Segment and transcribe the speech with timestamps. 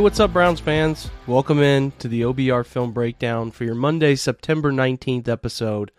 [0.00, 1.10] What's up, Browns fans?
[1.26, 5.92] Welcome in to the OBR Film Breakdown for your Monday, September 19th episode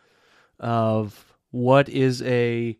[0.59, 2.79] of what is a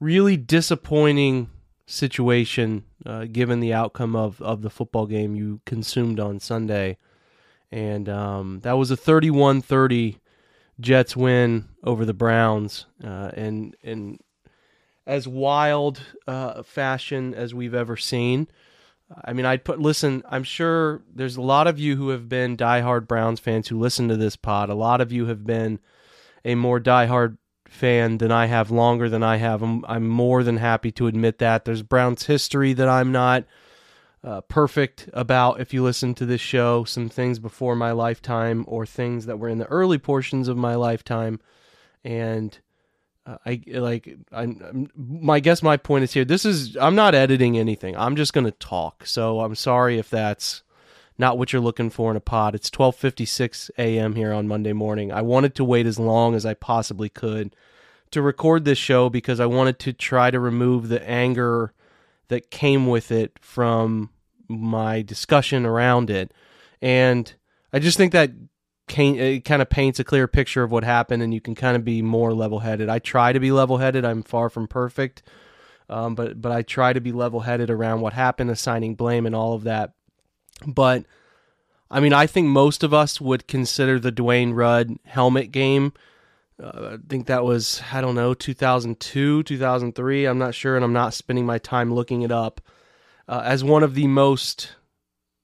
[0.00, 1.48] really disappointing
[1.86, 6.98] situation uh, given the outcome of, of the football game you consumed on Sunday.
[7.72, 10.18] And um, that was a 31 30
[10.78, 12.84] Jets win over the Browns.
[13.02, 14.20] Uh, and, and
[15.06, 18.46] as wild uh, fashion as we've ever seen.
[19.24, 22.56] I mean, I'd put, listen, I'm sure there's a lot of you who have been
[22.56, 24.70] diehard Browns fans who listen to this pod.
[24.70, 25.80] A lot of you have been
[26.44, 27.36] a more diehard
[27.66, 29.62] fan than I have, longer than I have.
[29.62, 31.64] I'm, I'm more than happy to admit that.
[31.64, 33.44] There's Browns history that I'm not
[34.22, 38.86] uh, perfect about if you listen to this show, some things before my lifetime or
[38.86, 41.40] things that were in the early portions of my lifetime.
[42.04, 42.58] And
[43.46, 44.48] I like I
[44.94, 47.96] my guess my point is here this is I'm not editing anything.
[47.96, 49.06] I'm just going to talk.
[49.06, 50.62] So I'm sorry if that's
[51.18, 52.54] not what you're looking for in a pod.
[52.54, 54.14] It's 12:56 a.m.
[54.14, 55.12] here on Monday morning.
[55.12, 57.54] I wanted to wait as long as I possibly could
[58.10, 61.72] to record this show because I wanted to try to remove the anger
[62.28, 64.10] that came with it from
[64.48, 66.32] my discussion around it.
[66.82, 67.32] And
[67.72, 68.30] I just think that
[68.98, 71.84] it kind of paints a clear picture of what happened, and you can kind of
[71.84, 72.88] be more level-headed.
[72.88, 74.04] I try to be level-headed.
[74.04, 75.22] I'm far from perfect,
[75.88, 79.54] um, but but I try to be level-headed around what happened, assigning blame, and all
[79.54, 79.92] of that.
[80.66, 81.04] But
[81.90, 85.92] I mean, I think most of us would consider the Dwayne Rudd helmet game.
[86.62, 90.24] Uh, I think that was I don't know 2002, 2003.
[90.26, 92.60] I'm not sure, and I'm not spending my time looking it up
[93.28, 94.74] uh, as one of the most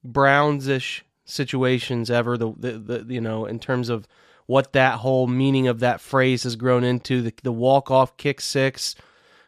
[0.07, 2.39] Brownsish situations ever.
[2.39, 4.09] The, the, the you know in terms of
[4.47, 7.21] what that whole meaning of that phrase has grown into.
[7.21, 8.95] The the walk off kick six,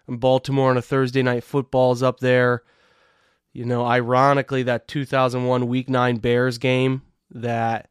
[0.06, 2.62] in Baltimore on a Thursday night football is up there.
[3.52, 7.88] You know, ironically, that 2001 Week Nine Bears game that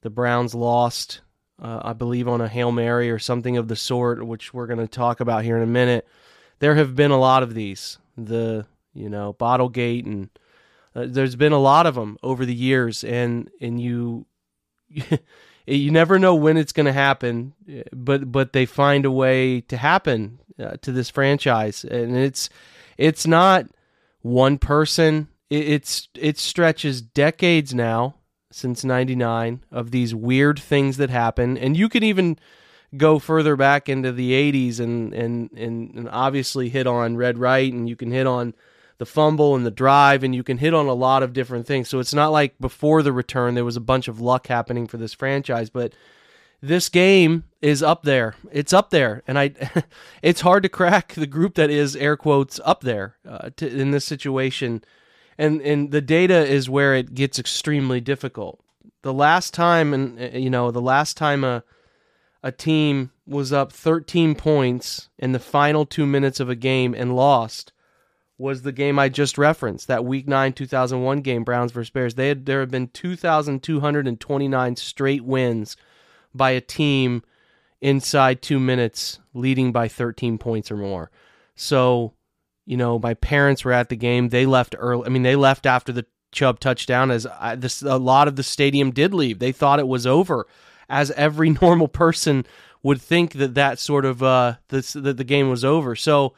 [0.00, 1.20] the Browns lost,
[1.62, 4.78] uh, I believe, on a hail mary or something of the sort, which we're going
[4.78, 6.06] to talk about here in a minute.
[6.58, 7.98] There have been a lot of these.
[8.16, 10.30] The you know Bottlegate and
[10.94, 14.26] uh, there's been a lot of them over the years, and and you
[15.66, 17.54] you never know when it's going to happen,
[17.92, 22.48] but but they find a way to happen uh, to this franchise, and it's
[22.96, 23.66] it's not
[24.20, 25.28] one person.
[25.50, 28.16] It, it's it stretches decades now
[28.52, 32.38] since '99 of these weird things that happen, and you can even
[32.96, 37.72] go further back into the 80s and and and, and obviously hit on Red Right,
[37.72, 38.54] and you can hit on
[38.98, 41.88] the fumble and the drive, and you can hit on a lot of different things.
[41.88, 44.96] So it's not like before the return there was a bunch of luck happening for
[44.96, 45.92] this franchise, but
[46.62, 48.36] this game is up there.
[48.50, 49.54] It's up there, and I,
[50.22, 53.90] it's hard to crack the group that is air quotes up there uh, to, in
[53.90, 54.82] this situation,
[55.36, 58.60] and and the data is where it gets extremely difficult.
[59.02, 61.64] The last time, and uh, you know, the last time a
[62.44, 67.16] a team was up 13 points in the final two minutes of a game and
[67.16, 67.72] lost
[68.36, 72.14] was the game I just referenced, that Week Nine 2001 game, Browns versus Bears.
[72.14, 75.76] They had, there have been 2,229 straight wins
[76.34, 77.22] by a team
[77.80, 81.10] inside two minutes, leading by 13 points or more.
[81.54, 82.14] So,
[82.66, 84.30] you know, my parents were at the game.
[84.30, 85.06] They left early.
[85.06, 88.42] I mean, they left after the Chubb touchdown, as I, this, a lot of the
[88.42, 89.38] stadium did leave.
[89.38, 90.46] They thought it was over,
[90.88, 92.44] as every normal person
[92.82, 95.94] would think that that sort of uh, this, that the game was over.
[95.94, 96.34] So,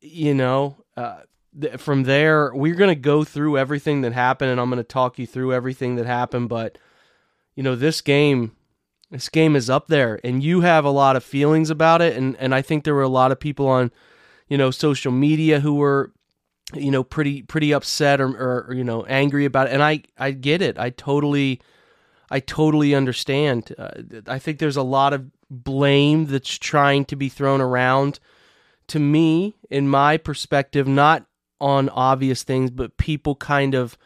[0.00, 1.20] you know, uh,
[1.60, 4.84] th- from there, we're going to go through everything that happened, and I'm going to
[4.84, 6.48] talk you through everything that happened.
[6.48, 6.78] But
[7.54, 8.52] you know, this game,
[9.10, 12.36] this game is up there, and you have a lot of feelings about it, and
[12.36, 13.90] and I think there were a lot of people on,
[14.48, 16.12] you know, social media who were,
[16.74, 18.28] you know, pretty pretty upset or,
[18.68, 21.60] or, you know angry about it, and I I get it, I totally.
[22.28, 23.72] I totally understand.
[23.78, 23.90] Uh,
[24.26, 28.18] I think there's a lot of blame that's trying to be thrown around
[28.88, 31.26] to me, in my perspective, not
[31.60, 33.96] on obvious things, but people kind of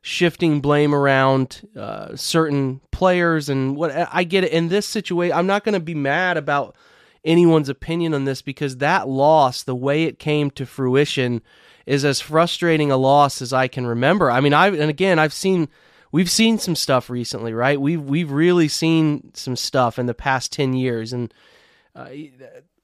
[0.00, 5.36] shifting blame around uh, certain players and what I get it in this situation.
[5.36, 6.76] I'm not going to be mad about
[7.24, 11.40] anyone's opinion on this because that loss, the way it came to fruition,
[11.86, 14.30] is as frustrating a loss as I can remember.
[14.30, 15.68] I mean, I and again, I've seen
[16.10, 17.80] we've seen some stuff recently, right?
[17.80, 21.32] We've we've really seen some stuff in the past ten years, and
[21.94, 22.08] uh,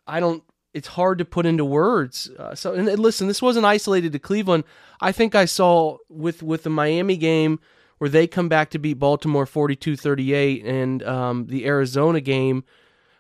[0.06, 0.42] I don't
[0.74, 2.30] it's hard to put into words.
[2.38, 4.64] Uh, so, and listen, this wasn't isolated to Cleveland.
[5.00, 7.60] I think I saw with with the Miami game
[7.98, 12.62] where they come back to beat Baltimore 42-38 and um, the Arizona game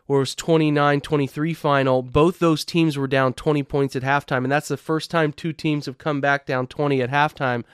[0.06, 2.00] where it was 29-23 final.
[2.02, 5.52] Both those teams were down 20 points at halftime, and that's the first time two
[5.52, 7.64] teams have come back down 20 at halftime.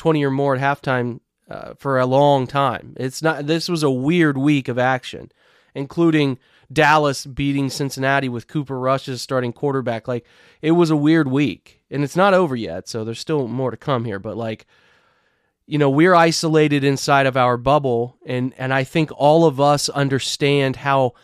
[0.00, 2.94] 20 or more at halftime uh, for a long time.
[2.96, 5.30] It's not this was a weird week of action,
[5.74, 6.38] including
[6.72, 10.06] Dallas beating Cincinnati with Cooper Rush as starting quarterback.
[10.06, 10.24] Like
[10.62, 13.76] it was a weird week, and it's not over yet, so there's still more to
[13.76, 14.18] come here.
[14.18, 14.66] But like,
[15.66, 19.88] you know, we're isolated inside of our bubble, and and I think all of us
[19.88, 21.14] understand how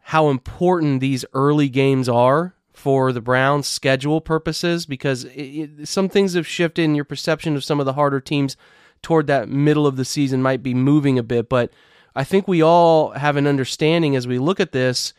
[0.00, 6.08] how important these early games are for the Browns schedule purposes because it, it, some
[6.08, 8.56] things have shifted and your perception of some of the harder teams
[9.02, 11.70] toward that middle of the season might be moving a bit but
[12.14, 15.12] I think we all have an understanding as we look at this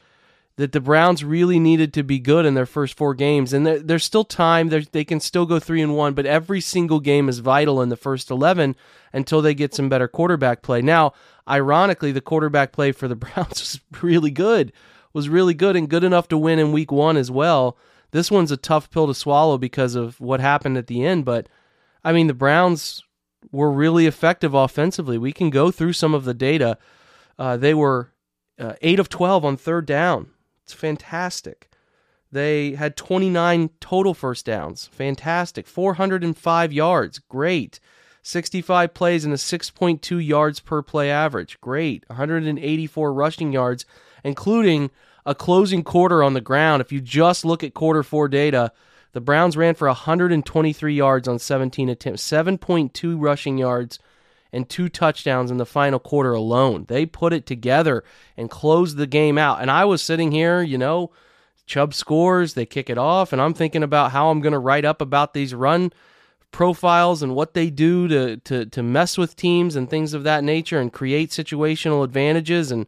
[0.57, 4.03] that the Browns really needed to be good in their first four games, and there's
[4.03, 4.69] still time.
[4.69, 7.95] They can still go three and one, but every single game is vital in the
[7.95, 8.75] first eleven
[9.13, 10.81] until they get some better quarterback play.
[10.81, 11.13] Now,
[11.47, 14.73] ironically, the quarterback play for the Browns was really good,
[15.13, 17.77] was really good, and good enough to win in Week One as well.
[18.11, 21.47] This one's a tough pill to swallow because of what happened at the end, but
[22.03, 23.03] I mean, the Browns
[23.51, 25.17] were really effective offensively.
[25.17, 26.77] We can go through some of the data.
[27.39, 28.11] Uh, they were
[28.59, 30.27] uh, 8 of 12 on third down.
[30.63, 31.69] It's fantastic.
[32.31, 34.87] They had 29 total first downs.
[34.93, 35.67] Fantastic.
[35.67, 37.19] 405 yards.
[37.19, 37.79] Great.
[38.23, 41.59] 65 plays and a 6.2 yards per play average.
[41.59, 42.05] Great.
[42.07, 43.85] 184 rushing yards,
[44.23, 44.91] including
[45.25, 46.81] a closing quarter on the ground.
[46.81, 48.71] If you just look at quarter four data,
[49.13, 53.99] the Browns ran for 123 yards on 17 attempts, 7.2 rushing yards,
[54.53, 56.85] and two touchdowns in the final quarter alone.
[56.87, 58.03] They put it together
[58.37, 59.61] and closed the game out.
[59.61, 61.11] And I was sitting here, you know,
[61.65, 64.83] Chubb scores, they kick it off, and I'm thinking about how I'm going to write
[64.83, 65.93] up about these run
[66.51, 70.43] profiles and what they do to, to to mess with teams and things of that
[70.43, 72.85] nature and create situational advantages and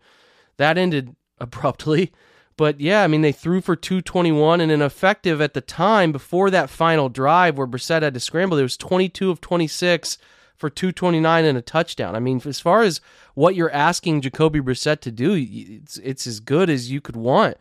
[0.58, 2.12] that ended abruptly
[2.56, 6.50] but yeah, I mean, they threw for 221 and an effective at the time before
[6.52, 8.58] that final drive where Brissett had to scramble.
[8.58, 10.18] There was 22 of 26
[10.56, 12.16] for 229 and a touchdown.
[12.16, 13.02] I mean, as far as
[13.34, 17.58] what you're asking Jacoby Brissett to do, it's, it's as good as you could want.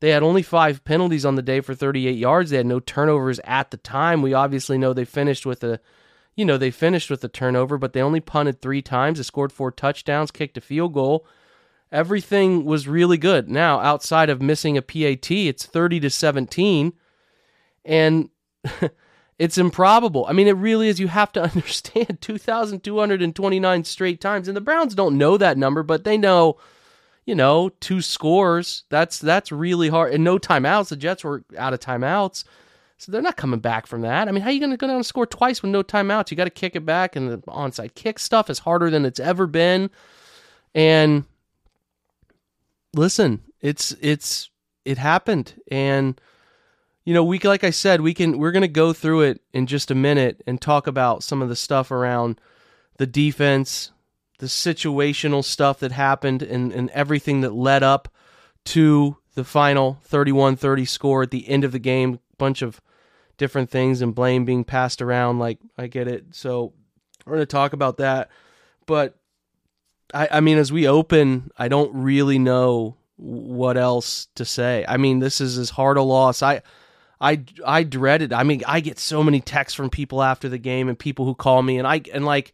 [0.00, 2.50] They had only five penalties on the day for 38 yards.
[2.50, 4.22] They had no turnovers at the time.
[4.22, 5.80] We obviously know they finished with a,
[6.36, 9.18] you know, they finished with a turnover, but they only punted three times.
[9.18, 11.26] They scored four touchdowns, kicked a field goal
[11.92, 13.48] everything was really good.
[13.48, 16.92] Now, outside of missing a PAT, it's 30 to 17
[17.84, 18.30] and
[19.38, 20.26] it's improbable.
[20.28, 24.94] I mean, it really is you have to understand 2229 straight times and the Browns
[24.94, 26.58] don't know that number, but they know
[27.26, 28.84] you know, two scores.
[28.88, 30.14] That's that's really hard.
[30.14, 30.88] And no timeouts.
[30.88, 32.44] The Jets were out of timeouts.
[32.98, 34.26] So they're not coming back from that.
[34.26, 36.30] I mean, how are you going to go down and score twice with no timeouts?
[36.30, 39.20] You got to kick it back, and the onside kick stuff is harder than it's
[39.20, 39.90] ever been.
[40.74, 41.24] And
[42.96, 44.50] listen, it's it's
[44.84, 46.20] it happened and
[47.04, 49.66] you know, we like I said, we can we're going to go through it in
[49.66, 52.40] just a minute and talk about some of the stuff around
[52.98, 53.92] the defense,
[54.38, 58.08] the situational stuff that happened and and everything that led up
[58.64, 62.80] to the final 31-30 score at the end of the game, bunch of
[63.36, 66.34] different things and blame being passed around like I get it.
[66.34, 66.72] So
[67.24, 68.30] we're going to talk about that.
[68.86, 69.18] But
[70.14, 74.84] I, I mean, as we open, I don't really know what else to say.
[74.88, 76.42] I mean, this is as hard a loss.
[76.42, 76.62] I,
[77.20, 78.32] I, I dread it.
[78.32, 81.34] I mean, I get so many texts from people after the game and people who
[81.34, 82.52] call me, and I and like,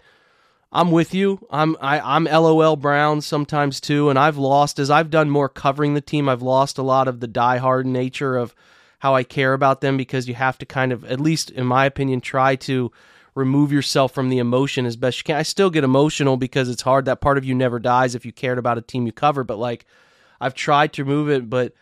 [0.70, 1.46] I'm with you.
[1.50, 5.94] I'm I, I'm LOL Brown sometimes too, and I've lost as I've done more covering
[5.94, 6.28] the team.
[6.28, 8.54] I've lost a lot of the diehard nature of
[9.00, 11.86] how I care about them because you have to kind of, at least in my
[11.86, 12.92] opinion, try to
[13.34, 15.36] remove yourself from the emotion as best you can.
[15.36, 17.04] I still get emotional because it's hard.
[17.06, 19.44] That part of you never dies if you cared about a team you cover.
[19.44, 19.86] But like,
[20.40, 21.72] I've tried to remove it, but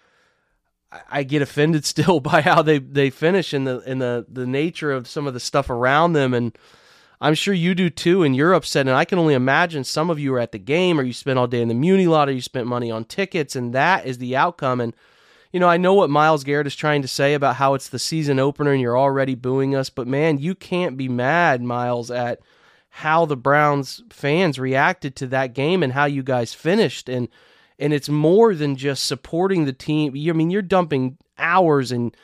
[1.10, 4.92] I get offended still by how they they finish in the in the the nature
[4.92, 6.56] of some of the stuff around them and.
[7.22, 8.86] I'm sure you do too, and you're upset.
[8.86, 11.38] And I can only imagine some of you are at the game, or you spent
[11.38, 14.16] all day in the Muni lot, or you spent money on tickets, and that is
[14.16, 14.80] the outcome.
[14.80, 14.96] And
[15.52, 17.98] you know, I know what Myles Garrett is trying to say about how it's the
[17.98, 22.40] season opener and you're already booing us, but man, you can't be mad, Myles, at
[22.90, 27.08] how the Browns fans reacted to that game and how you guys finished.
[27.08, 27.28] And
[27.78, 30.12] and it's more than just supporting the team.
[30.14, 32.14] I mean, you're dumping hours and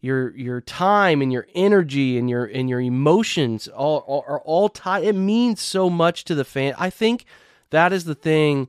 [0.00, 4.68] your your time and your energy and your and your emotions all, all are all
[4.68, 5.04] tied.
[5.04, 6.74] It means so much to the fan.
[6.78, 7.24] I think
[7.70, 8.68] that is the thing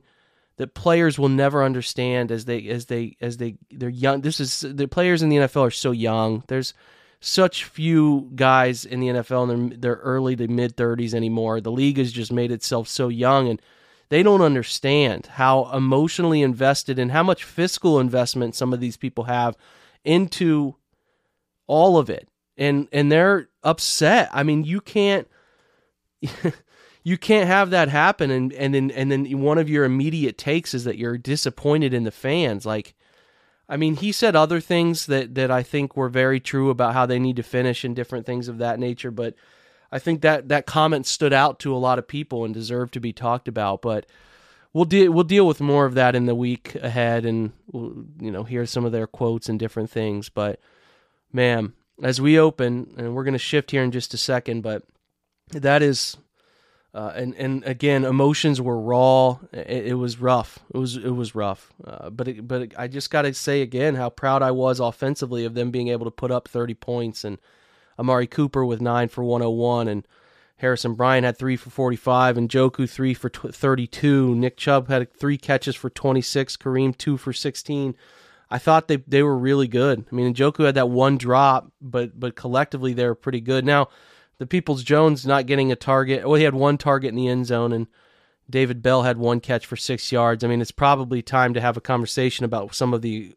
[0.56, 4.22] that players will never understand as they as they as they they're young.
[4.22, 6.44] This is the players in the NFL are so young.
[6.48, 6.74] There's
[7.20, 11.60] such few guys in the NFL in their, their early to mid 30s anymore.
[11.60, 13.60] The league has just made itself so young and
[14.08, 19.24] they don't understand how emotionally invested and how much fiscal investment some of these people
[19.24, 19.56] have
[20.04, 20.76] into
[21.66, 22.28] all of it.
[22.56, 24.30] And and they're upset.
[24.32, 25.28] I mean, you can't
[27.06, 28.32] you can't have that happen.
[28.32, 32.02] And and then and then one of your immediate takes is that you're disappointed in
[32.02, 32.66] the fans.
[32.66, 32.96] Like
[33.68, 37.06] I mean he said other things that that I think were very true about how
[37.06, 39.12] they need to finish and different things of that nature.
[39.12, 39.34] But
[39.92, 43.00] I think that that comment stood out to a lot of people and deserved to
[43.00, 43.82] be talked about.
[43.82, 44.06] But
[44.72, 48.32] we'll deal we'll deal with more of that in the week ahead and we'll, you
[48.32, 50.28] know hear some of their quotes and different things.
[50.28, 50.58] But
[51.32, 51.72] man
[52.02, 54.82] as we open and we're going to shift here in just a second but
[55.52, 56.16] that is
[56.96, 61.34] uh, and and again emotions were raw it, it, was rough it was it was
[61.34, 64.80] rough uh, but it, but I just got to say again how proud I was
[64.80, 67.38] offensively of them being able to put up 30 points and
[67.98, 70.08] Amari Cooper with 9 for 101 and
[70.58, 74.34] Harrison Bryant had three for 45, and Njoku three for 32.
[74.34, 76.56] Nick Chubb had three catches for 26.
[76.56, 77.94] Kareem two for 16.
[78.48, 80.06] I thought they they were really good.
[80.10, 83.66] I mean, Njoku had that one drop, but but collectively they were pretty good.
[83.66, 83.88] Now,
[84.38, 86.26] the Peoples Jones not getting a target.
[86.26, 87.86] Well, he had one target in the end zone, and
[88.48, 90.44] David Bell had one catch for six yards.
[90.44, 93.34] I mean, it's probably time to have a conversation about some of the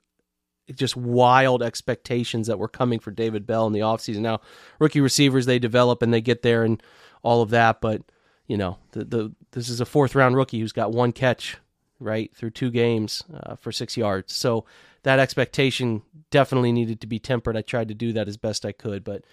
[0.75, 4.19] just wild expectations that were coming for David Bell in the offseason.
[4.19, 4.41] Now,
[4.77, 6.81] rookie receivers they develop and they get there and
[7.23, 7.81] all of that.
[7.81, 8.03] But
[8.47, 11.57] you know, the the this is a fourth round rookie who's got one catch
[11.99, 14.33] right through two games uh, for six yards.
[14.33, 14.65] So
[15.03, 17.57] that expectation definitely needed to be tempered.
[17.57, 19.23] I tried to do that as best I could, but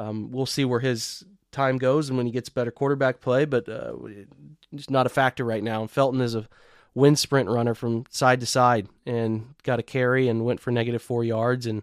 [0.00, 3.44] um, we'll see where his time goes and when he gets better quarterback play.
[3.44, 3.94] But uh,
[4.72, 5.82] it's not a factor right now.
[5.82, 6.48] And Felton is a
[6.94, 11.02] wind sprint runner from side to side and got a carry and went for negative
[11.02, 11.66] four yards.
[11.66, 11.82] And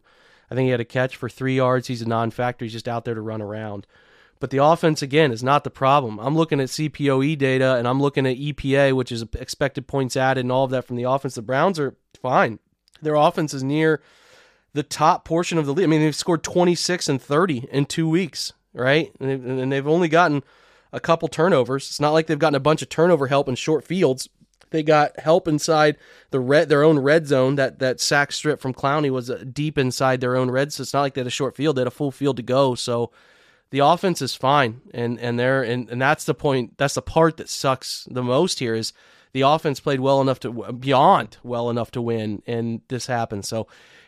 [0.50, 1.88] I think he had a catch for three yards.
[1.88, 2.66] He's a non factor.
[2.66, 3.86] He's just out there to run around.
[4.40, 6.20] But the offense, again, is not the problem.
[6.20, 10.42] I'm looking at CPOE data and I'm looking at EPA, which is expected points added
[10.42, 11.36] and all of that from the offense.
[11.36, 12.60] The Browns are fine.
[13.02, 14.02] Their offense is near
[14.74, 15.86] the top portion of the league.
[15.86, 19.12] I mean, they've scored 26 and 30 in two weeks, right?
[19.20, 20.44] And they've only gotten
[20.92, 21.88] a couple turnovers.
[21.88, 24.30] It's not like they've gotten a bunch of turnover help in short fields.
[24.70, 25.98] They got help inside
[26.32, 27.56] the red, their own red zone.
[27.56, 30.74] That that sack strip from Clowney was uh, deep inside their own red.
[30.74, 32.44] So it's not like they had a short field; they had a full field to
[32.44, 32.76] go.
[32.76, 33.12] So
[33.70, 36.78] the offense is fine, and and they're and, and that's the point.
[36.78, 38.92] That's the part that sucks the most here is
[39.34, 43.46] the offense played well enough to beyond well enough to win, and this happened.
[43.46, 43.68] So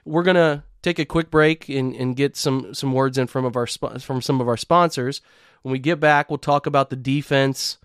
[0.09, 3.55] we're gonna take a quick break and, and get some some words in from of
[3.55, 5.21] our from some of our sponsors.
[5.61, 7.77] When we get back, we'll talk about the defense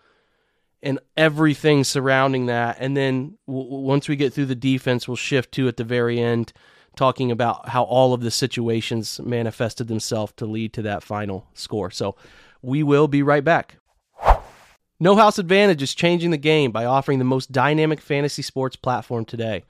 [0.83, 5.53] and everything surrounding that, and then w- once we get through the defense, we'll shift
[5.53, 6.53] to at the very end
[6.97, 11.91] talking about how all of the situations manifested themselves to lead to that final score.
[11.91, 12.17] So
[12.63, 13.77] we will be right back.
[15.01, 19.25] No House Advantage is changing the game by offering the most dynamic fantasy sports platform
[19.25, 19.65] today.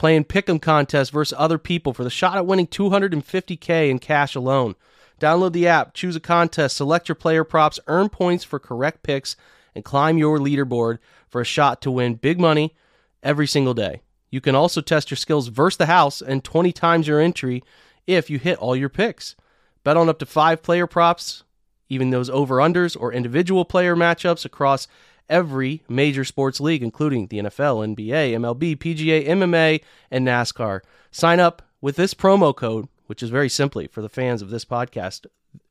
[0.00, 4.74] Playing pick'em contests versus other people for the shot at winning 250k in cash alone.
[5.20, 9.36] Download the app, choose a contest, select your player props, earn points for correct picks,
[9.74, 12.74] and climb your leaderboard for a shot to win big money
[13.22, 14.00] every single day.
[14.30, 17.62] You can also test your skills versus the house and 20 times your entry
[18.06, 19.36] if you hit all your picks.
[19.84, 21.44] Bet on up to five player props,
[21.90, 24.88] even those over unders or individual player matchups across
[25.30, 30.80] every major sports league, including the NFL, NBA, MLB, PGA, MMA, and NASCAR.
[31.10, 34.66] Sign up with this promo code, which is very simply for the fans of this
[34.66, 35.26] podcast,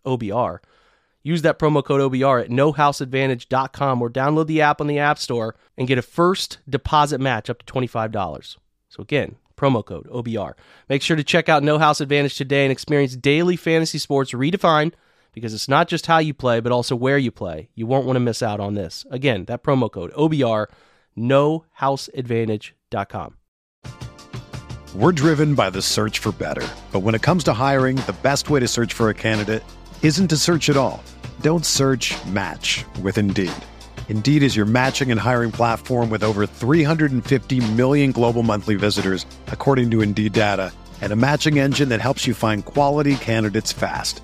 [0.06, 0.60] OBR.
[1.22, 5.56] Use that promo code OBR at nohouseadvantage.com or download the app on the App Store
[5.78, 8.58] and get a first deposit match up to $25.
[8.88, 10.54] So again, promo code OBR.
[10.88, 14.94] Make sure to check out No House Advantage today and experience daily fantasy sports redefined
[15.34, 17.70] because it's not just how you play, but also where you play.
[17.76, 19.06] You won't want to miss out on this.
[19.12, 20.68] Again, that promo code OBR,
[21.18, 23.36] nohouseadvantage.com.
[24.96, 26.68] We're driven by the search for better.
[26.92, 29.64] But when it comes to hiring, the best way to search for a candidate
[30.02, 31.04] isn't to search at all.
[31.42, 33.52] Don't search match with Indeed.
[34.10, 39.92] Indeed is your matching and hiring platform with over 350 million global monthly visitors, according
[39.92, 44.24] to Indeed data, and a matching engine that helps you find quality candidates fast.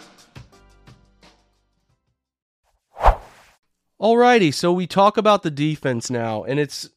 [4.01, 6.89] Alrighty, so we talk about the defense now, and it's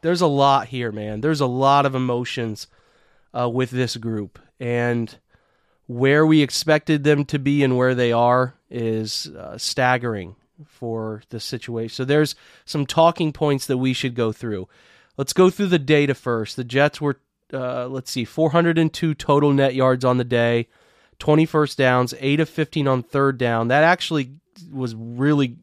[0.00, 1.20] there's a lot here, man.
[1.20, 2.66] There's a lot of emotions
[3.32, 5.16] uh, with this group, and
[5.86, 10.34] where we expected them to be and where they are is uh, staggering
[10.66, 11.94] for the situation.
[11.94, 12.34] So there's
[12.64, 14.66] some talking points that we should go through.
[15.16, 16.56] Let's go through the data first.
[16.56, 17.20] The Jets were,
[17.52, 20.66] uh, let's see, 402 total net yards on the day,
[21.20, 23.68] 21st downs, 8 of 15 on third down.
[23.68, 24.40] That actually
[24.72, 25.58] was really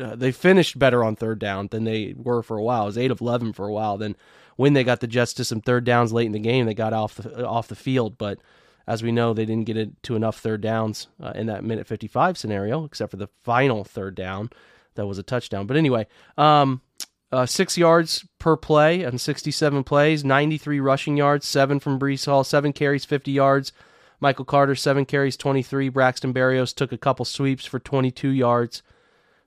[0.00, 2.84] uh, they finished better on third down than they were for a while.
[2.84, 3.98] It was eight of eleven for a while.
[3.98, 4.16] Then
[4.56, 6.92] when they got the Jets to some third downs late in the game, they got
[6.92, 8.18] off the off the field.
[8.18, 8.38] But
[8.86, 11.86] as we know, they didn't get it to enough third downs uh, in that minute
[11.86, 14.50] fifty five scenario, except for the final third down
[14.94, 15.66] that was a touchdown.
[15.66, 16.82] But anyway, um,
[17.30, 21.98] uh, six yards per play and sixty seven plays, ninety three rushing yards, seven from
[21.98, 23.72] Breece Hall, seven carries, fifty yards.
[24.20, 25.90] Michael Carter, seven carries, 23.
[25.90, 28.82] Braxton Berrios took a couple sweeps for 22 yards.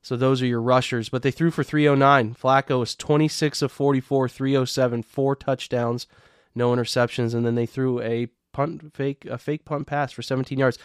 [0.01, 1.09] So those are your rushers.
[1.09, 2.35] But they threw for 309.
[2.35, 6.07] Flacco was 26 of 44, 307, four touchdowns,
[6.55, 10.57] no interceptions, and then they threw a punt fake a fake punt pass for 17
[10.57, 10.77] yards.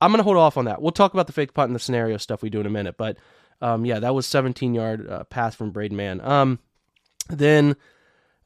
[0.00, 0.82] I'm gonna hold off on that.
[0.82, 2.96] We'll talk about the fake punt and the scenario stuff we do in a minute.
[2.98, 3.16] But
[3.60, 6.20] um, yeah, that was 17 yard uh, pass from Braden Mann.
[6.20, 6.58] Um,
[7.30, 7.76] then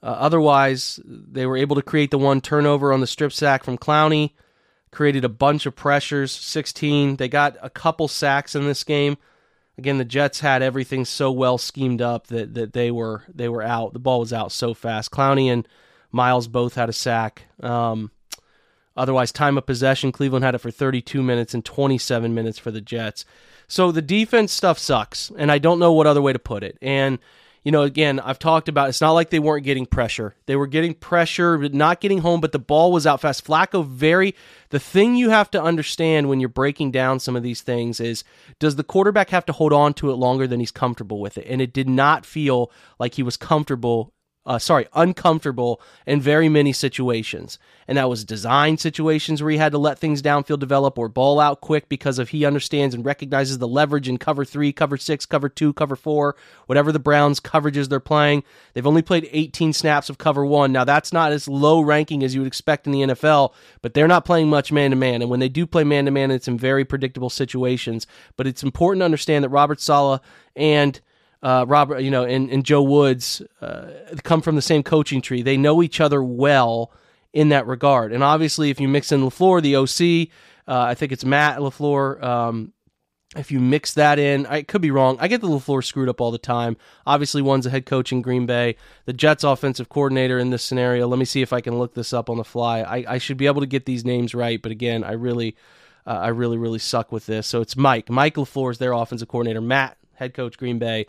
[0.02, 3.78] uh, otherwise, they were able to create the one turnover on the strip sack from
[3.78, 4.33] Clowney.
[4.90, 7.17] Created a bunch of pressures, 16.
[7.17, 9.19] They got a couple sacks in this game.
[9.79, 13.63] Again, the Jets had everything so well schemed up that, that they were they were
[13.63, 13.93] out.
[13.93, 15.12] The ball was out so fast.
[15.12, 15.67] Clowney and
[16.11, 17.45] Myles both had a sack.
[17.62, 18.11] Um,
[18.97, 22.81] otherwise, time of possession, Cleveland had it for 32 minutes and 27 minutes for the
[22.81, 23.25] Jets.
[23.69, 26.77] So the defense stuff sucks, and I don't know what other way to put it.
[26.83, 27.21] And
[27.64, 30.35] you know, again, I've talked about it's not like they weren't getting pressure.
[30.47, 33.44] They were getting pressure, but not getting home, but the ball was out fast.
[33.44, 34.35] Flacco, very,
[34.71, 38.25] the thing you have to understand when you're breaking down some of these things is
[38.59, 41.47] does the quarterback have to hold on to it longer than he's comfortable with it?
[41.49, 44.12] And it did not feel like he was comfortable
[44.49, 47.59] uh, sorry, uncomfortable in very many situations.
[47.87, 51.39] And that was design situations where he had to let things downfield develop or ball
[51.39, 55.27] out quick because of he understands and recognizes the leverage in cover three, cover six,
[55.27, 56.35] cover two, cover four,
[56.65, 58.43] whatever the Browns coverages they're playing.
[58.73, 60.73] They've only played 18 snaps of cover one.
[60.73, 64.09] Now that's not as low ranking as you would expect in the NFL, but they're
[64.09, 65.21] not playing much man to man.
[65.21, 68.07] And when they do play man to man, it's in very predictable situations.
[68.39, 70.23] But it's important to understand that Robert Saleh
[70.57, 70.99] and
[71.42, 73.87] uh, Robert, you know, and, and Joe Woods uh,
[74.24, 75.42] come from the same coaching tree.
[75.42, 76.92] They know each other well
[77.33, 78.12] in that regard.
[78.12, 80.33] And obviously, if you mix in LaFleur, the OC,
[80.66, 82.22] uh, I think it's Matt LaFleur.
[82.22, 82.72] Um,
[83.37, 85.18] if you mix that in, I could be wrong.
[85.20, 86.79] I get the LaFleur screwed up all the time.
[87.07, 91.07] Obviously, one's a head coach in Green Bay, the Jets offensive coordinator in this scenario.
[91.07, 92.81] Let me see if I can look this up on the fly.
[92.81, 95.57] I, I should be able to get these names right, but again, I really,
[96.07, 97.46] uh, I really, really suck with this.
[97.46, 98.09] So it's Mike.
[98.09, 99.61] Mike LaFleur is their offensive coordinator.
[99.61, 101.07] Matt, head coach Green Bay.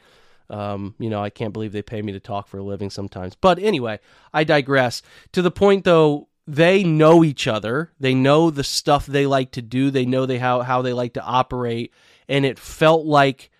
[0.49, 3.35] Um, you know, I can't believe they pay me to talk for a living sometimes.
[3.35, 3.99] But anyway,
[4.33, 5.01] I digress.
[5.33, 7.91] To the point though, they know each other.
[7.99, 9.91] They know the stuff they like to do.
[9.91, 11.93] They know they how how they like to operate,
[12.27, 13.51] and it felt like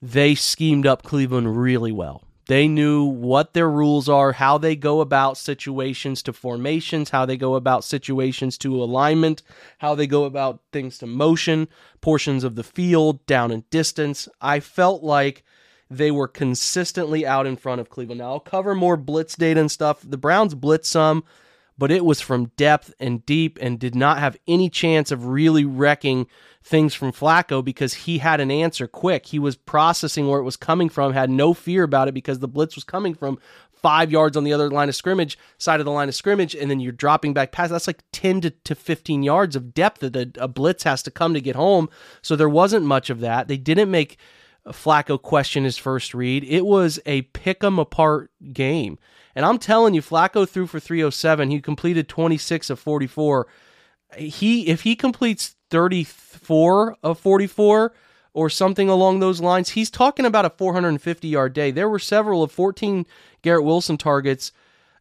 [0.00, 2.22] they schemed up Cleveland really well.
[2.46, 7.36] They knew what their rules are, how they go about situations to formations, how they
[7.36, 9.42] go about situations to alignment,
[9.78, 11.68] how they go about things to motion,
[12.00, 14.28] portions of the field, down and distance.
[14.40, 15.44] I felt like
[15.90, 18.20] they were consistently out in front of Cleveland.
[18.20, 20.00] Now, I'll cover more blitz data and stuff.
[20.04, 21.24] The Browns blitzed some,
[21.76, 25.64] but it was from depth and deep and did not have any chance of really
[25.64, 26.28] wrecking
[26.62, 29.26] things from Flacco because he had an answer quick.
[29.26, 32.48] He was processing where it was coming from, had no fear about it because the
[32.48, 33.38] blitz was coming from
[33.72, 36.70] five yards on the other line of scrimmage, side of the line of scrimmage, and
[36.70, 37.72] then you're dropping back past.
[37.72, 41.34] That's like 10 to, to 15 yards of depth that a blitz has to come
[41.34, 41.88] to get home.
[42.22, 43.48] So there wasn't much of that.
[43.48, 44.18] They didn't make
[44.68, 46.44] Flacco question his first read.
[46.44, 48.98] It was a pick 'em apart game.
[49.34, 51.50] And I'm telling you, Flacco threw for 307.
[51.50, 53.46] He completed 26 of 44.
[54.16, 57.92] He if he completes 34 of 44
[58.32, 61.70] or something along those lines, he's talking about a 450 yard day.
[61.70, 63.06] There were several of 14
[63.42, 64.52] Garrett Wilson targets.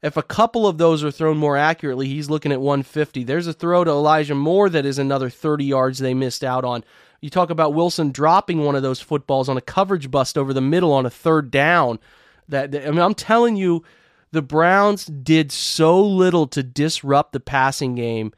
[0.02, 3.24] If a couple of those are thrown more accurately, he's looking at 150.
[3.26, 6.86] There's a throw to Elijah Moore that is another 30 yards they missed out on.
[7.22, 10.62] You talk about Wilson dropping one of those footballs on a coverage bust over the
[10.62, 12.00] middle on a third down.
[12.48, 13.84] That I mean, I'm telling you,
[14.32, 18.32] the Browns did so little to disrupt the passing game.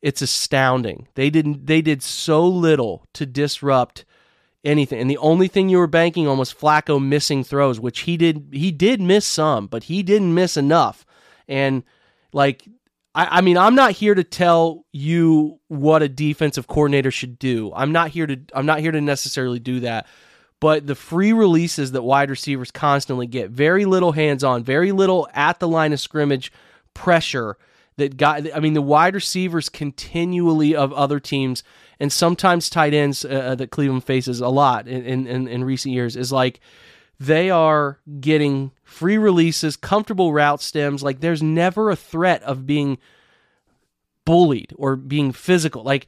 [0.00, 1.08] It's astounding.
[1.14, 1.66] They didn't.
[1.66, 4.04] They did so little to disrupt
[4.64, 5.00] anything.
[5.00, 8.48] And the only thing you were banking on was Flacco missing throws, which he did.
[8.52, 11.04] He did miss some, but he didn't miss enough.
[11.46, 11.84] And
[12.32, 12.66] like
[13.14, 17.72] I, I mean, I'm not here to tell you what a defensive coordinator should do.
[17.74, 20.06] I'm not here to I'm not here to necessarily do that.
[20.60, 25.28] but the free releases that wide receivers constantly get, very little hands on, very little
[25.34, 26.52] at the line of scrimmage
[26.94, 27.56] pressure
[27.96, 31.64] that got I mean the wide receivers continually of other teams
[31.98, 35.94] and sometimes tight ends uh, uh, that Cleveland faces a lot in, in in recent
[35.94, 36.60] years is like
[37.18, 41.02] they are getting free releases, comfortable route stems.
[41.02, 42.98] Like there's never a threat of being
[44.24, 45.82] bullied or being physical.
[45.82, 46.06] Like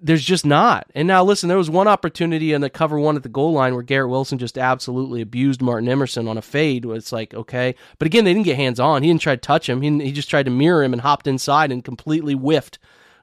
[0.00, 0.90] there's just not.
[0.94, 3.74] And now listen, there was one opportunity in the cover one at the goal line
[3.74, 6.84] where Garrett Wilson just absolutely abused Martin Emerson on a fade.
[6.84, 9.02] It's like okay, but again, they didn't get hands on.
[9.02, 9.82] He didn't try to touch him.
[9.82, 12.78] He, he just tried to mirror him and hopped inside and completely whiffed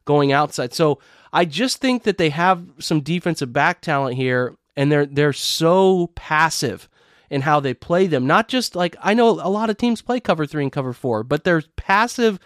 [0.06, 0.74] going outside.
[0.74, 1.00] So
[1.34, 6.08] I just think that they have some defensive back talent here, and they're they're so
[6.16, 6.88] passive
[7.32, 8.28] in how they play them.
[8.28, 11.24] Not just like I know a lot of teams play cover three and cover four,
[11.24, 12.38] but they're passive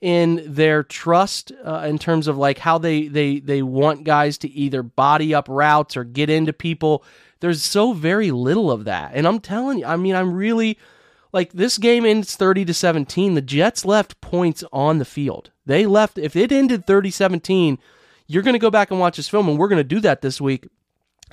[0.00, 4.50] in their trust uh, in terms of like how they they they want guys to
[4.50, 7.04] either body up routes or get into people.
[7.38, 10.78] There's so very little of that, and I'm telling you, I mean, I'm really
[11.32, 13.34] like this game ends 30 to 17.
[13.34, 15.50] The Jets left points on the field.
[15.64, 17.78] They left if it ended 30-17,
[18.26, 20.22] you're going to go back and watch this film, and we're going to do that
[20.22, 20.66] this week.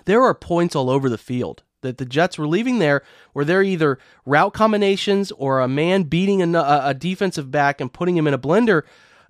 [0.06, 3.64] There are points all over the field that the Jets were leaving there where they're
[3.64, 8.34] either route combinations or a man beating a, a defensive back and putting him in
[8.34, 8.84] a blender.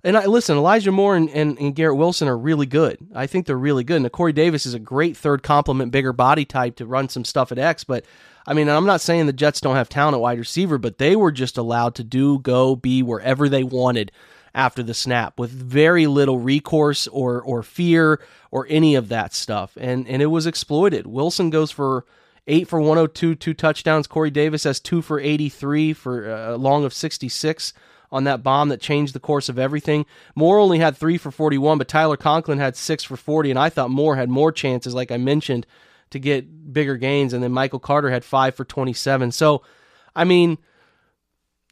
[0.04, 2.98] And I, listen, Elijah Moore and, and, and, Garrett Wilson are really good.
[3.14, 4.02] I think they're really good.
[4.02, 7.52] And Corey Davis is a great third complement, bigger body type to run some stuff
[7.52, 7.84] at X.
[7.84, 8.04] But
[8.46, 11.14] I mean, I'm not saying the Jets don't have talent at wide receiver, but they
[11.14, 14.10] were just allowed to do, go, be wherever they wanted
[14.54, 19.76] after the snap with very little recourse or or fear or any of that stuff.
[19.80, 21.06] And and it was exploited.
[21.06, 22.04] Wilson goes for
[22.46, 24.06] eight for 102, two touchdowns.
[24.06, 27.72] Corey Davis has two for 83 for uh, a long of 66
[28.10, 30.04] on that bomb that changed the course of everything.
[30.34, 33.70] Moore only had three for 41, but Tyler Conklin had six for 40, and I
[33.70, 35.66] thought Moore had more chances, like I mentioned,
[36.10, 37.32] to get bigger gains.
[37.32, 39.32] And then Michael Carter had five for 27.
[39.32, 39.62] So,
[40.14, 40.58] I mean,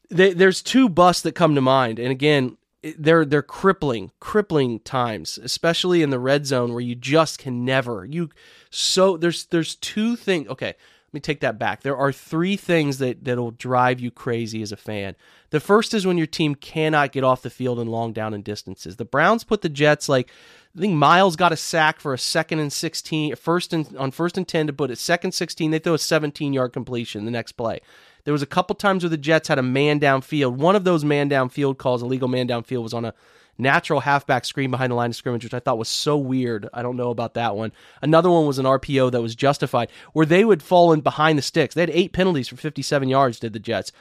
[0.08, 1.98] they, there's two busts that come to mind.
[1.98, 2.56] And again,
[2.98, 8.04] they're they're crippling crippling times especially in the red zone where you just can never
[8.04, 8.30] you
[8.70, 12.98] so there's there's two things okay let me take that back there are three things
[12.98, 15.14] that that'll drive you crazy as a fan
[15.50, 18.44] the first is when your team cannot get off the field in long down and
[18.44, 20.30] distances the browns put the jets like
[20.76, 24.38] I think Myles got a sack for a second and 16, first and on first
[24.38, 25.72] and 10 to put it second 16.
[25.72, 27.80] They throw a 17 yard completion the next play.
[28.24, 30.54] There was a couple times where the Jets had a man downfield.
[30.56, 33.14] One of those man downfield calls, illegal man downfield, was on a
[33.58, 36.68] natural halfback screen behind the line of scrimmage, which I thought was so weird.
[36.72, 37.72] I don't know about that one.
[38.02, 41.42] Another one was an RPO that was justified, where they would fall in behind the
[41.42, 41.74] sticks.
[41.74, 43.92] They had eight penalties for 57 yards, did the Jets,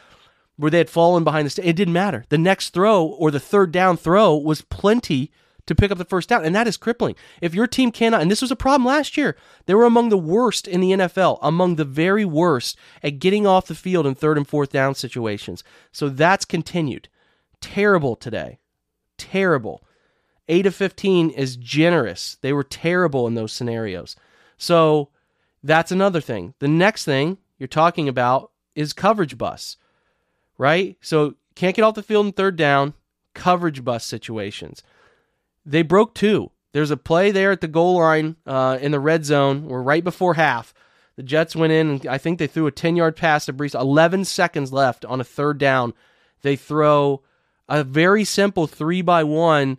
[0.57, 1.67] where they had fallen behind the sticks.
[1.67, 2.25] It didn't matter.
[2.29, 5.31] The next throw or the third down throw was plenty
[5.69, 7.15] to pick up the first down, and that is crippling.
[7.41, 10.17] If your team cannot, and this was a problem last year, they were among the
[10.17, 14.35] worst in the NFL, among the very worst at getting off the field in third
[14.35, 15.63] and fourth down situations.
[15.91, 17.07] So that's continued.
[17.61, 18.57] Terrible today.
[19.19, 19.83] Terrible.
[20.47, 22.39] 8 of 15 is generous.
[22.41, 24.15] They were terrible in those scenarios.
[24.57, 25.09] So
[25.61, 26.55] that's another thing.
[26.57, 29.77] The next thing you're talking about is coverage bus,
[30.57, 30.97] right?
[30.99, 32.95] So can't get off the field in third down,
[33.35, 34.81] coverage bus situations
[35.69, 36.51] they broke two.
[36.71, 40.03] There's a play there at the goal line uh, in the red zone, or right
[40.03, 40.73] before half.
[41.15, 43.79] The Jets went in, and I think they threw a 10 yard pass to Breece.
[43.79, 45.93] 11 seconds left on a third down.
[46.41, 47.21] They throw
[47.67, 49.77] a very simple three by one.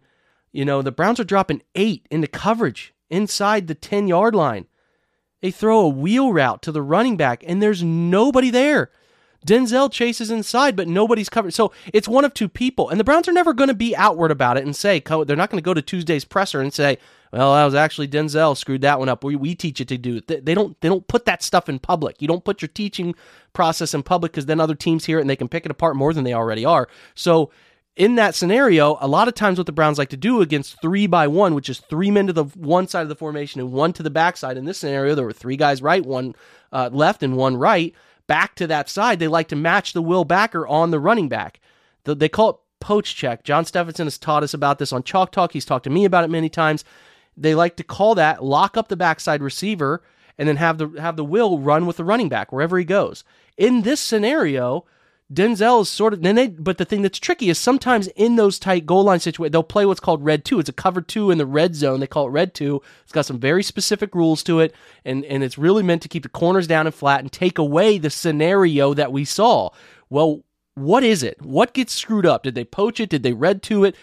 [0.53, 4.67] You know, the Browns are dropping eight into coverage inside the 10 yard line.
[5.41, 8.91] They throw a wheel route to the running back, and there's nobody there.
[9.47, 11.55] Denzel chases inside, but nobody's covered.
[11.55, 12.91] So it's one of two people.
[12.91, 15.51] And the Browns are never going to be outward about it and say, they're not
[15.51, 16.99] going to go to Tuesday's presser and say,
[17.33, 19.25] well, that was actually Denzel screwed that one up.
[19.25, 20.21] We, we teach it to do.
[20.21, 22.21] They don't, they don't put that stuff in public.
[22.21, 23.15] You don't put your teaching
[23.53, 25.97] process in public because then other teams hear it and they can pick it apart
[25.97, 26.89] more than they already are.
[27.15, 27.51] So
[27.97, 31.07] in that scenario, a lot of times what the Browns like to do against three
[31.07, 33.93] by one, which is three men to the one side of the formation and one
[33.95, 34.57] to the backside.
[34.57, 36.35] In this scenario, there were three guys right, one
[36.73, 37.95] uh, left, and one right
[38.31, 41.59] back to that side, they like to match the will backer on the running back.
[42.05, 43.43] The, they call it poach check.
[43.43, 45.53] John Stephenson has taught us about this on Chalk Talk.
[45.53, 46.85] He's talked to me about it many times.
[47.37, 50.05] They like to call that lock up the backside receiver
[50.39, 53.25] and then have the have the will run with the running back wherever he goes.
[53.57, 54.85] In this scenario,
[55.33, 58.59] Denzel is sort of then they but the thing that's tricky is sometimes in those
[58.59, 60.59] tight goal line situations they'll play what's called red two.
[60.59, 62.01] It's a cover two in the red zone.
[62.01, 62.83] They call it red two.
[63.05, 66.25] It's got some very specific rules to it, and and it's really meant to keep
[66.25, 69.71] the corners down and flat and take away the scenario that we saw.
[70.09, 70.43] Well,
[70.75, 71.41] what is it?
[71.43, 72.43] What gets screwed up?
[72.43, 73.11] Did they poach it?
[73.11, 73.95] Did they red to it?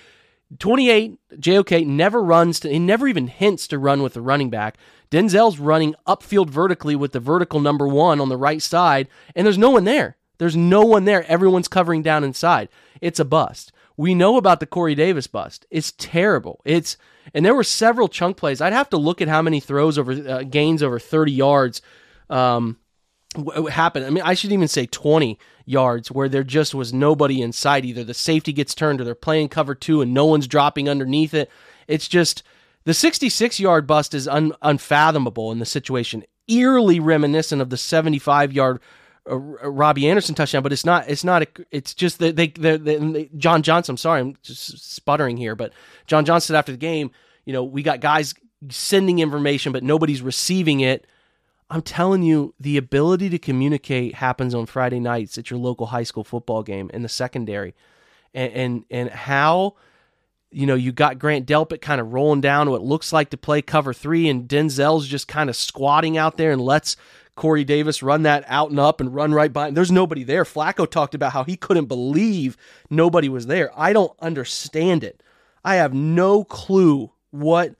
[0.59, 4.77] 28, JOK never runs to, he never even hints to run with the running back.
[5.11, 9.57] Denzel's running upfield vertically with the vertical number one on the right side, and there's
[9.57, 10.15] no one there.
[10.37, 11.23] There's no one there.
[11.29, 12.69] Everyone's covering down inside.
[13.01, 13.71] It's a bust.
[13.95, 15.65] We know about the Corey Davis bust.
[15.71, 16.61] It's terrible.
[16.65, 16.97] It's
[17.33, 18.61] and there were several chunk plays.
[18.61, 21.81] I'd have to look at how many throws over uh, gains over 30 yards
[22.29, 22.77] um,
[23.33, 24.05] w- happened.
[24.05, 27.85] I mean, I should even say 20 yards where there just was nobody inside.
[27.85, 31.33] Either the safety gets turned or they're playing cover two and no one's dropping underneath
[31.33, 31.49] it.
[31.87, 32.43] It's just
[32.85, 38.53] the 66 yard bust is un- unfathomable in the situation, eerily reminiscent of the 75
[38.53, 38.79] yard
[39.29, 41.07] uh, Robbie Anderson touchdown, but it's not.
[41.07, 41.43] It's not.
[41.43, 43.93] A, it's just that they, they, they, John Johnson.
[43.93, 45.73] I'm sorry, I'm just sputtering here, but
[46.05, 47.11] John Johnson after the game,
[47.45, 48.33] you know, we got guys
[48.69, 51.05] sending information, but nobody's receiving it.
[51.69, 56.03] I'm telling you, the ability to communicate happens on Friday nights at your local high
[56.03, 57.75] school football game in the secondary,
[58.33, 59.75] and and, and how.
[60.49, 63.61] You know, you got Grant Delpit kind of rolling down what looks like to play
[63.61, 66.95] cover three, and Denzel's just kind of squatting out there and lets
[67.37, 69.71] Corey Davis run that out and up and run right by.
[69.71, 70.43] There's nobody there.
[70.43, 72.57] Flacco talked about how he couldn't believe
[72.89, 73.71] nobody was there.
[73.79, 75.23] I don't understand it.
[75.63, 77.75] I have no clue what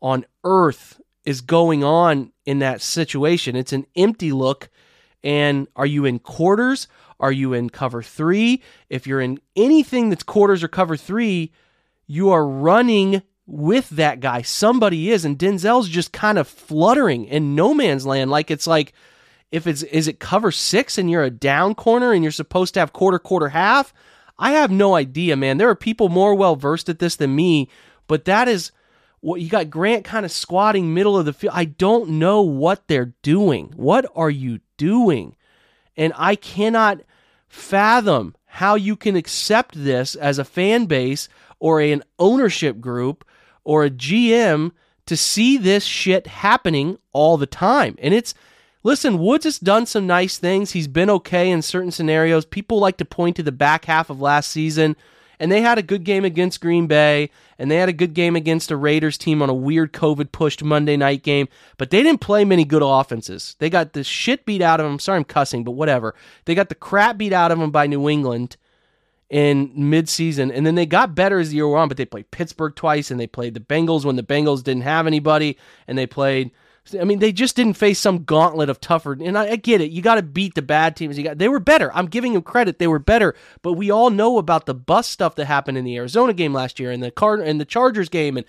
[0.00, 3.56] on earth is going on in that situation.
[3.56, 4.70] It's an empty look.
[5.24, 6.86] And are you in quarters?
[7.18, 8.62] Are you in cover three?
[8.88, 11.52] If you're in anything that's quarters or cover three,
[12.06, 14.42] you are running with that guy.
[14.42, 18.30] Somebody is, and Denzel's just kind of fluttering in no man's land.
[18.30, 18.92] Like it's like
[19.52, 22.80] if it's is it cover six and you're a down corner and you're supposed to
[22.80, 23.94] have quarter, quarter, half.
[24.38, 25.56] I have no idea, man.
[25.56, 27.70] There are people more well versed at this than me,
[28.06, 28.70] but that is
[29.20, 31.54] what you got Grant kind of squatting middle of the field.
[31.56, 33.72] I don't know what they're doing.
[33.74, 35.36] What are you doing?
[35.96, 37.00] And I cannot
[37.48, 41.28] fathom how you can accept this as a fan base
[41.58, 43.24] or an ownership group
[43.66, 44.70] or a GM
[45.06, 47.96] to see this shit happening all the time.
[48.00, 48.32] And it's
[48.84, 50.70] listen, Woods has done some nice things.
[50.70, 52.46] He's been okay in certain scenarios.
[52.46, 54.94] People like to point to the back half of last season,
[55.40, 58.36] and they had a good game against Green Bay, and they had a good game
[58.36, 62.20] against a Raiders team on a weird COVID pushed Monday night game, but they didn't
[62.20, 63.56] play many good offenses.
[63.58, 65.00] They got the shit beat out of them.
[65.00, 66.14] Sorry, I'm cussing, but whatever.
[66.44, 68.56] They got the crap beat out of them by New England
[69.28, 71.88] in midseason, and then they got better as the year went on.
[71.88, 75.06] But they played Pittsburgh twice, and they played the Bengals when the Bengals didn't have
[75.06, 76.50] anybody, and they played.
[77.00, 79.14] I mean, they just didn't face some gauntlet of tougher.
[79.14, 79.90] And I, I get it.
[79.90, 81.18] You got to beat the bad teams.
[81.18, 81.90] You got they were better.
[81.92, 82.78] I'm giving them credit.
[82.78, 83.34] They were better.
[83.62, 86.78] But we all know about the bus stuff that happened in the Arizona game last
[86.78, 88.46] year, and the Card and the Chargers game, and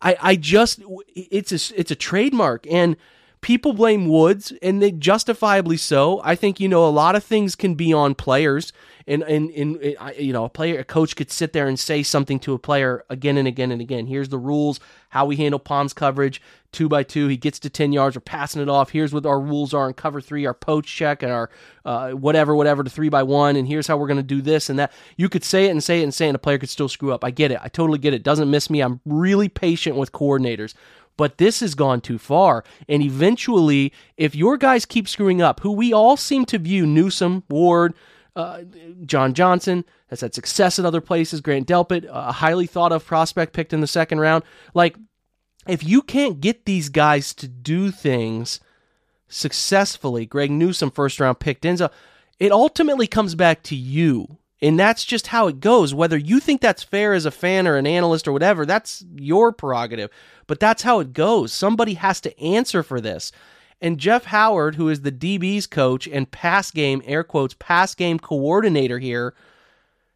[0.00, 0.80] I, I just
[1.14, 2.96] it's a it's a trademark and
[3.40, 6.20] people blame Woods, and they justifiably so.
[6.24, 8.72] I think you know a lot of things can be on players,
[9.06, 12.38] and and and you know a player, a coach could sit there and say something
[12.40, 14.06] to a player again and again and again.
[14.06, 16.42] Here's the rules, how we handle Palms coverage,
[16.72, 17.28] two by two.
[17.28, 18.90] He gets to ten yards, we're passing it off.
[18.90, 21.50] Here's what our rules are in cover three, our poach check, and our
[21.84, 23.56] uh, whatever, whatever to three by one.
[23.56, 24.92] And here's how we're going to do this and that.
[25.16, 26.88] You could say it and say it and say it, and a player could still
[26.88, 27.24] screw up.
[27.24, 27.60] I get it.
[27.62, 28.22] I totally get it.
[28.22, 28.80] Doesn't miss me.
[28.80, 30.74] I'm really patient with coordinators
[31.16, 32.62] but this has gone too far.
[32.88, 37.42] And eventually, if your guys keep screwing up, who we all seem to view Newsome,
[37.48, 37.94] Ward,
[38.36, 38.62] uh,
[39.06, 41.40] John Johnson has had success at other places.
[41.40, 44.44] Grant Delpit, a highly thought of prospect picked in the second round.
[44.74, 44.96] Like,
[45.66, 48.60] if you can't get these guys to do things
[49.26, 51.90] successfully, Greg Newsome, first round pick, Denzel,
[52.38, 54.38] it ultimately comes back to you.
[54.62, 55.92] And that's just how it goes.
[55.92, 59.52] Whether you think that's fair as a fan or an analyst or whatever, that's your
[59.52, 60.10] prerogative.
[60.46, 61.52] But that's how it goes.
[61.52, 63.32] Somebody has to answer for this.
[63.80, 68.18] And Jeff Howard, who is the DB's coach and pass game, air quotes, pass game
[68.18, 69.34] coordinator here,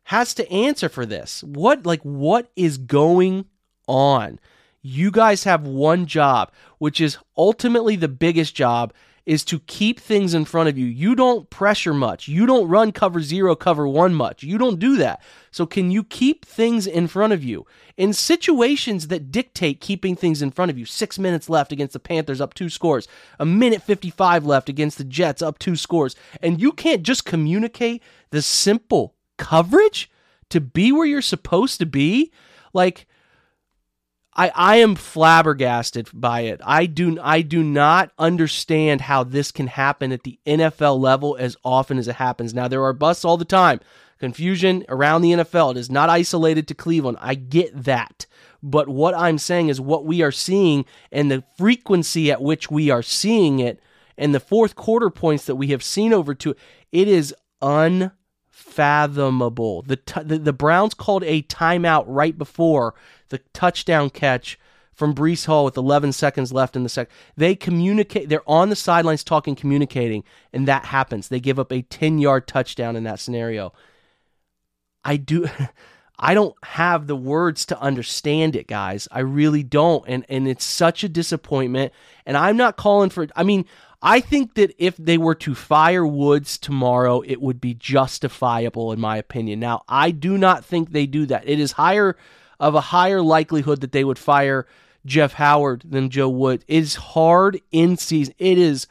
[0.05, 1.43] has to answer for this.
[1.43, 3.45] What, like, what is going
[3.87, 4.41] on?
[4.83, 8.95] You guys have one job, which is ultimately the biggest job,
[9.31, 10.87] is to keep things in front of you.
[10.87, 12.27] You don't pressure much.
[12.27, 14.43] You don't run cover zero, cover one much.
[14.43, 15.23] You don't do that.
[15.53, 17.65] So, can you keep things in front of you
[17.97, 20.85] in situations that dictate keeping things in front of you?
[20.85, 23.07] Six minutes left against the Panthers, up two scores.
[23.39, 26.17] A minute 55 left against the Jets, up two scores.
[26.43, 30.11] And you can't just communicate the simple coverage
[30.49, 32.33] to be where you're supposed to be.
[32.73, 33.07] Like,
[34.35, 36.61] I, I am flabbergasted by it.
[36.65, 41.57] I do I do not understand how this can happen at the NFL level as
[41.65, 42.55] often as it happens.
[42.55, 43.81] Now there are busts all the time.
[44.19, 45.73] Confusion around the NFL.
[45.73, 47.19] It is not isolated to Cleveland.
[47.21, 48.27] I get that.
[48.63, 52.91] But what I'm saying is what we are seeing and the frequency at which we
[52.91, 53.81] are seeing it
[54.19, 56.55] and the fourth quarter points that we have seen over to
[56.93, 58.13] it is un
[58.81, 59.83] unfathomable.
[59.83, 62.95] The, t- the the Browns called a timeout right before
[63.29, 64.59] the touchdown catch
[64.93, 67.13] from Breece Hall with 11 seconds left in the second.
[67.37, 68.29] They communicate.
[68.29, 71.29] They're on the sidelines talking, communicating, and that happens.
[71.29, 73.73] They give up a 10 yard touchdown in that scenario.
[75.05, 75.49] I do.
[76.23, 79.09] I don't have the words to understand it, guys.
[79.11, 80.05] I really don't.
[80.07, 81.95] And and it's such a disappointment.
[82.27, 83.65] And I'm not calling for I mean,
[84.03, 89.01] I think that if they were to fire Woods tomorrow, it would be justifiable in
[89.01, 89.61] my opinion.
[89.61, 91.47] Now, I do not think they do that.
[91.47, 92.17] It is higher
[92.59, 94.67] of a higher likelihood that they would fire
[95.05, 96.65] Jeff Howard than Joe Wood.
[96.67, 98.35] It is hard in season.
[98.39, 98.87] It is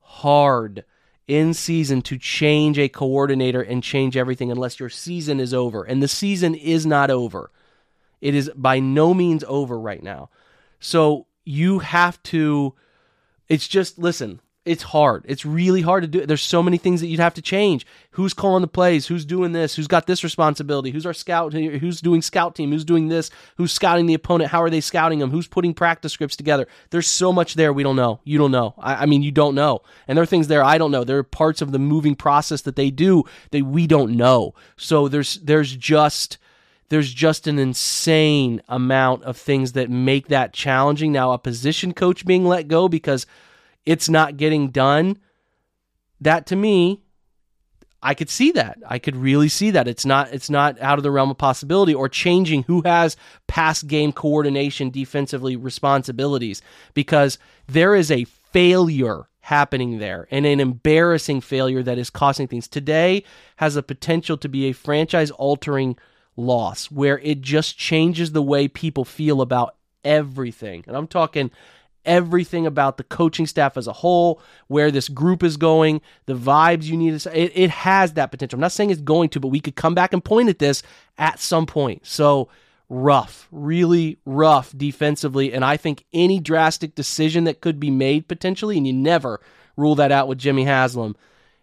[0.00, 0.84] hard
[1.26, 5.84] in season to change a coordinator and change everything unless your season is over.
[5.84, 7.50] And the season is not over.
[8.20, 10.28] It is by no means over right now.
[10.80, 12.74] So you have to,
[13.48, 15.24] it's just, listen, it's hard.
[15.26, 16.24] It's really hard to do.
[16.24, 17.84] There's so many things that you'd have to change.
[18.12, 19.08] Who's calling the plays?
[19.08, 19.74] Who's doing this?
[19.74, 20.92] Who's got this responsibility?
[20.92, 21.52] Who's our scout?
[21.52, 22.70] Who's doing scout team?
[22.70, 23.30] Who's doing this?
[23.56, 24.52] Who's scouting the opponent?
[24.52, 25.32] How are they scouting them?
[25.32, 26.68] Who's putting practice scripts together?
[26.90, 28.20] There's so much there we don't know.
[28.22, 28.74] You don't know.
[28.78, 29.82] I, I mean, you don't know.
[30.06, 31.02] And there are things there I don't know.
[31.02, 34.54] There are parts of the moving process that they do that we don't know.
[34.76, 36.38] So there's there's just
[36.90, 41.10] there's just an insane amount of things that make that challenging.
[41.10, 43.26] Now, a position coach being let go because
[43.86, 45.18] it's not getting done.
[46.20, 47.02] That to me,
[48.02, 48.78] I could see that.
[48.86, 49.86] I could really see that.
[49.86, 53.16] It's not it's not out of the realm of possibility or changing who has
[53.46, 56.62] pass game coordination defensively responsibilities
[56.94, 62.68] because there is a failure happening there and an embarrassing failure that is costing things.
[62.68, 63.24] Today
[63.56, 65.96] has a potential to be a franchise altering
[66.36, 70.84] loss where it just changes the way people feel about everything.
[70.86, 71.50] And I'm talking
[72.04, 76.84] everything about the coaching staff as a whole, where this group is going, the vibes
[76.84, 78.56] you need to it, it has that potential.
[78.56, 80.82] I'm not saying it's going to, but we could come back and point at this
[81.18, 82.06] at some point.
[82.06, 82.48] So
[82.88, 85.52] rough, really rough defensively.
[85.52, 89.40] And I think any drastic decision that could be made potentially, and you never
[89.76, 91.16] rule that out with Jimmy Haslam,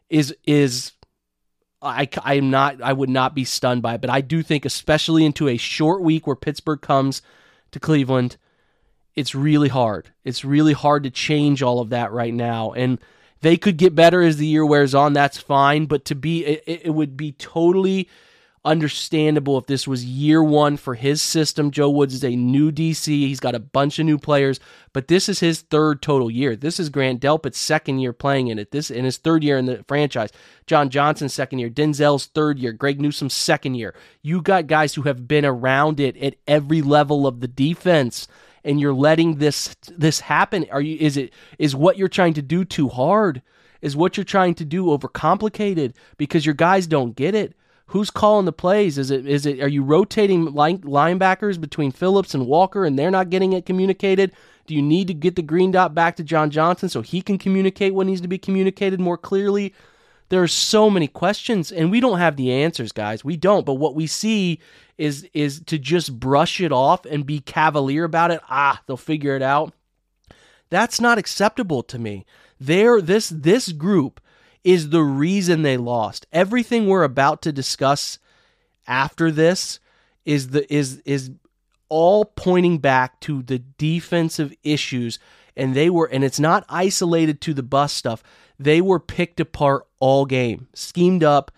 [0.10, 0.94] is is
[1.82, 5.26] I I'm not I would not be stunned by it, but I do think especially
[5.26, 7.22] into a short week where Pittsburgh comes
[7.72, 8.38] to Cleveland
[9.18, 10.12] it's really hard.
[10.24, 12.72] It's really hard to change all of that right now.
[12.74, 13.00] And
[13.42, 15.14] they could get better as the year wears on.
[15.14, 15.88] That's fine.
[15.88, 18.08] But to be, it, it would be totally
[18.64, 21.72] understandable if this was year one for his system.
[21.72, 23.08] Joe Woods is a new DC.
[23.08, 24.60] He's got a bunch of new players,
[24.94, 26.56] but this is his third total year.
[26.56, 28.70] This is Grant Delpit's second year playing in it.
[28.72, 30.32] This in his third year in the franchise.
[30.68, 31.70] John Johnson's second year.
[31.70, 32.72] Denzel's third year.
[32.74, 33.96] Greg Newsome's second year.
[34.22, 38.28] You got guys who have been around it at every level of the defense
[38.68, 42.42] and you're letting this this happen are you is it is what you're trying to
[42.42, 43.42] do too hard?
[43.82, 47.56] Is what you're trying to do overcomplicated because your guys don't get it?
[47.88, 48.98] Who's calling the plays?
[48.98, 53.10] Is it is it are you rotating line, linebackers between Phillips and Walker and they're
[53.10, 54.34] not getting it communicated?
[54.66, 57.38] Do you need to get the green dot back to John Johnson so he can
[57.38, 59.74] communicate what needs to be communicated more clearly?
[60.30, 63.24] There are so many questions and we don't have the answers guys.
[63.24, 64.60] We don't but what we see
[64.98, 68.42] is is to just brush it off and be cavalier about it.
[68.50, 69.74] Ah, they'll figure it out.
[70.70, 72.26] That's not acceptable to me.
[72.60, 74.20] There this this group
[74.64, 76.26] is the reason they lost.
[76.34, 78.20] Everything we're about to discuss
[78.88, 79.80] after this
[80.26, 81.32] is the is is
[81.90, 85.20] all pointing back to the defensive issues
[85.56, 88.24] and they were and it's not isolated to the bus stuff.
[88.60, 91.52] They were picked apart all game, schemed up,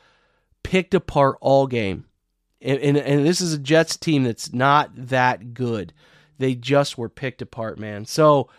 [0.63, 2.05] picked apart all game
[2.61, 5.93] and, and, and this is a Jets team that's not that good.
[6.37, 8.05] They just were picked apart, man.
[8.05, 8.49] So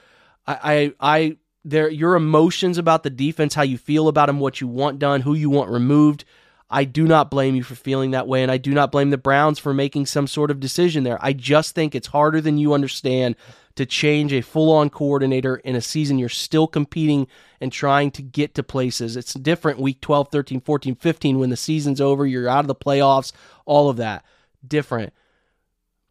[0.46, 4.60] I I, I there your emotions about the defense, how you feel about them, what
[4.60, 6.24] you want done, who you want removed.
[6.70, 9.18] I do not blame you for feeling that way, and I do not blame the
[9.18, 11.18] Browns for making some sort of decision there.
[11.20, 13.34] I just think it's harder than you understand
[13.74, 17.26] to change a full on coordinator in a season you're still competing
[17.60, 19.16] and trying to get to places.
[19.16, 22.74] It's different week 12, 13, 14, 15 when the season's over, you're out of the
[22.74, 23.32] playoffs,
[23.66, 24.24] all of that.
[24.66, 25.12] Different.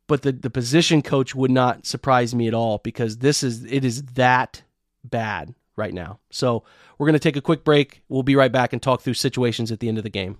[0.08, 3.86] But the, the position coach would not surprise me at all because this is it
[3.86, 4.64] is that
[5.04, 6.20] bad right now.
[6.32, 6.64] So
[6.98, 8.02] we're going to take a quick break.
[8.10, 10.40] We'll be right back and talk through situations at the end of the game.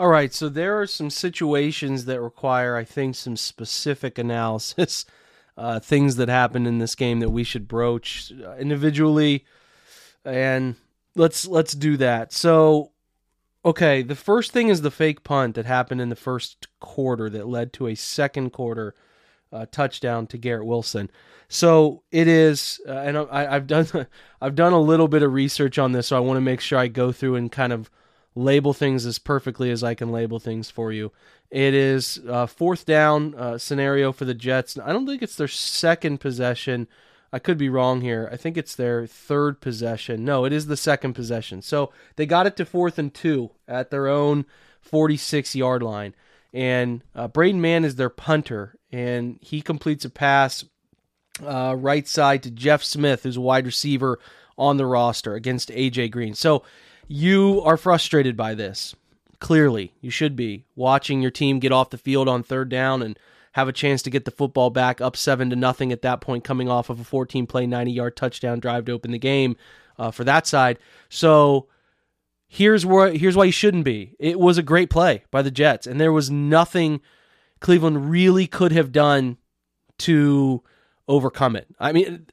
[0.00, 5.04] All right, so there are some situations that require, I think, some specific analysis.
[5.58, 9.44] Uh, things that happened in this game that we should broach uh, individually,
[10.24, 10.76] and
[11.16, 12.32] let's let's do that.
[12.32, 12.92] So
[13.62, 17.46] Okay, the first thing is the fake punt that happened in the first quarter that
[17.46, 18.94] led to a second quarter
[19.52, 21.10] uh, touchdown to Garrett Wilson.
[21.48, 24.06] So it is, uh, and I, have done
[24.40, 26.78] I've done a little bit of research on this, so I want to make sure
[26.78, 27.90] I go through and kind of
[28.34, 31.12] label things as perfectly as I can label things for you.
[31.50, 34.78] It is a fourth down uh, scenario for the Jets.
[34.78, 36.86] I don't think it's their second possession.
[37.32, 38.28] I could be wrong here.
[38.32, 40.24] I think it's their third possession.
[40.24, 41.62] No, it is the second possession.
[41.62, 44.46] So they got it to fourth and two at their own
[44.80, 46.14] 46 yard line.
[46.52, 50.64] And uh, Braden Mann is their punter, and he completes a pass
[51.44, 54.18] uh, right side to Jeff Smith, who's a wide receiver
[54.58, 56.34] on the roster against AJ Green.
[56.34, 56.64] So
[57.10, 58.94] you are frustrated by this.
[59.40, 63.18] Clearly, you should be watching your team get off the field on third down and
[63.54, 66.44] have a chance to get the football back up seven to nothing at that point,
[66.44, 69.56] coming off of a 14 play, 90 yard touchdown drive to open the game
[69.98, 70.78] uh, for that side.
[71.08, 71.66] So
[72.46, 74.14] here's where here's why you shouldn't be.
[74.20, 77.00] It was a great play by the Jets, and there was nothing
[77.58, 79.36] Cleveland really could have done
[79.98, 80.62] to
[81.08, 81.66] overcome it.
[81.80, 82.28] I mean,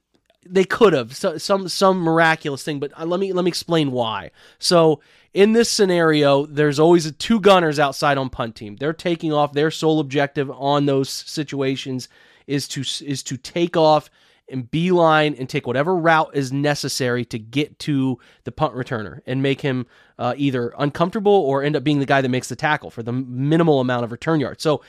[0.49, 3.91] they could have so, some some miraculous thing, but uh, let me let me explain
[3.91, 4.31] why.
[4.59, 5.01] So
[5.33, 8.75] in this scenario, there's always two gunners outside on punt team.
[8.75, 9.53] They're taking off.
[9.53, 12.09] Their sole objective on those situations
[12.47, 14.09] is to is to take off
[14.49, 19.43] and beeline and take whatever route is necessary to get to the punt returner and
[19.43, 19.85] make him
[20.17, 23.11] uh, either uncomfortable or end up being the guy that makes the tackle for the
[23.11, 24.63] minimal amount of return yards.
[24.63, 24.81] So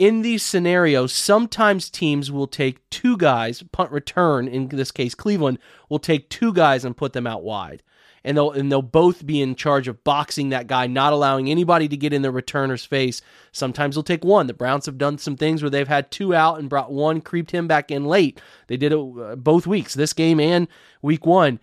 [0.00, 5.58] in these scenarios, sometimes teams will take two guys, punt return, in this case, Cleveland,
[5.90, 7.82] will take two guys and put them out wide.
[8.24, 11.86] And they'll and they'll both be in charge of boxing that guy, not allowing anybody
[11.86, 13.20] to get in the returner's face.
[13.52, 14.46] Sometimes they'll take one.
[14.46, 17.50] The Browns have done some things where they've had two out and brought one, creeped
[17.50, 18.40] him back in late.
[18.68, 20.66] They did it uh, both weeks, this game and
[21.02, 21.60] week one.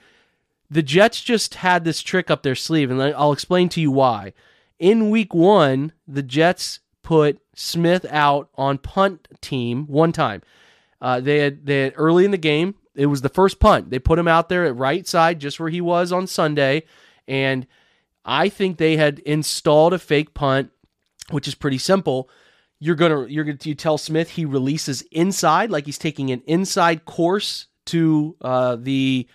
[0.70, 4.34] The Jets just had this trick up their sleeve, and I'll explain to you why.
[4.78, 10.42] In week one, the Jets put Smith out on punt team one time.
[11.00, 12.76] Uh, they had they had early in the game.
[12.96, 13.90] It was the first punt.
[13.90, 16.84] They put him out there at right side, just where he was on Sunday,
[17.26, 17.66] and
[18.26, 20.70] I think they had installed a fake punt,
[21.30, 22.30] which is pretty simple.
[22.78, 27.06] You're gonna you're gonna you tell Smith he releases inside, like he's taking an inside
[27.06, 29.30] course to uh, the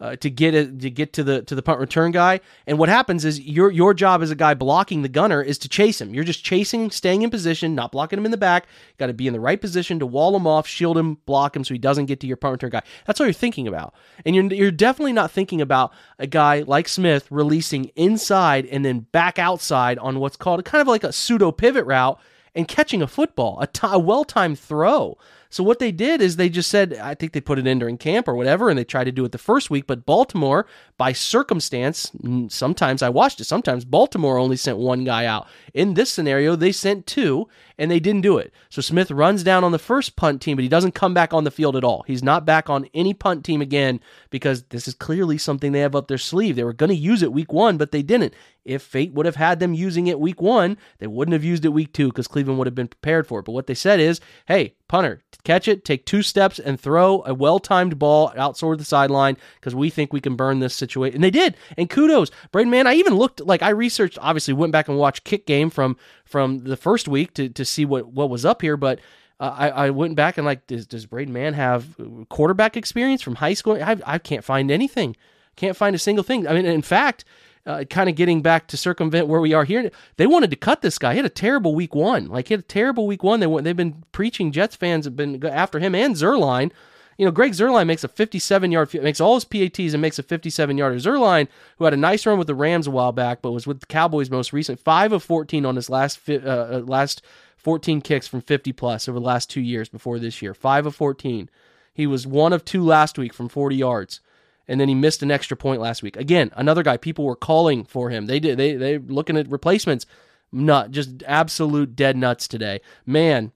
[0.00, 2.40] uh, to get it to get to the to the punt return guy.
[2.66, 5.68] And what happens is your your job as a guy blocking the gunner is to
[5.68, 6.14] chase him.
[6.14, 8.66] You're just chasing, staying in position, not blocking him in the back.
[8.98, 11.64] Got to be in the right position to wall him off, shield him, block him
[11.64, 12.82] so he doesn't get to your punt return guy.
[13.06, 13.94] That's all you're thinking about.
[14.24, 19.00] And you're you're definitely not thinking about a guy like Smith releasing inside and then
[19.00, 22.20] back outside on what's called kind of like a pseudo pivot route
[22.54, 25.16] and catching a football, a, t- a well-timed throw.
[25.50, 27.96] So what they did is they just said, I think they put it in during
[27.96, 29.86] camp or whatever, and they tried to do it the first week.
[29.86, 32.10] But Baltimore, by circumstance,
[32.48, 33.44] sometimes I watched it.
[33.44, 35.46] Sometimes Baltimore only sent one guy out.
[35.72, 38.52] In this scenario, they sent two, and they didn't do it.
[38.68, 41.44] So Smith runs down on the first punt team, but he doesn't come back on
[41.44, 42.04] the field at all.
[42.06, 45.96] He's not back on any punt team again because this is clearly something they have
[45.96, 46.56] up their sleeve.
[46.56, 48.34] They were going to use it week one, but they didn't.
[48.64, 51.70] If fate would have had them using it week one, they wouldn't have used it
[51.70, 53.44] week two because Cleveland would have been prepared for it.
[53.44, 57.34] But what they said is, hey, punter, catch it, take two steps, and throw a
[57.34, 61.16] well timed ball outside the sideline because we think we can burn this situation.
[61.16, 61.56] And they did.
[61.76, 62.30] And kudos.
[62.50, 62.86] Braden Mann.
[62.86, 66.58] I even looked like I researched, obviously went back and watched kick game from from
[66.58, 68.98] the first week to, to see what, what was up here, but
[69.40, 71.96] uh, I, I went back and like, does, does Braden Mann have
[72.28, 73.82] quarterback experience from high school?
[73.82, 75.16] I, I can't find anything.
[75.56, 76.46] Can't find a single thing.
[76.46, 77.24] I mean, in fact,
[77.68, 79.90] uh, kind of getting back to circumvent where we are here.
[80.16, 81.12] They wanted to cut this guy.
[81.12, 82.28] He had a terrible week one.
[82.28, 83.40] Like he had a terrible week one.
[83.40, 84.50] They they've been preaching.
[84.52, 86.72] Jets fans have been after him and Zuerlein.
[87.18, 90.22] You know, Greg Zuerlein makes a 57 yard, makes all his PATs and makes a
[90.22, 90.96] 57 yarder.
[90.96, 93.80] Zuerlein, who had a nice run with the Rams a while back, but was with
[93.80, 97.22] the Cowboys most recent, five of 14 on his last uh, uh, last
[97.58, 100.54] 14 kicks from 50 plus over the last two years before this year.
[100.54, 101.50] Five of 14.
[101.92, 104.20] He was one of two last week from 40 yards
[104.68, 106.16] and then he missed an extra point last week.
[106.16, 108.26] Again, another guy people were calling for him.
[108.26, 110.06] They did they they looking at replacements.
[110.52, 112.80] Nut, just absolute dead nuts today.
[113.04, 113.52] Man,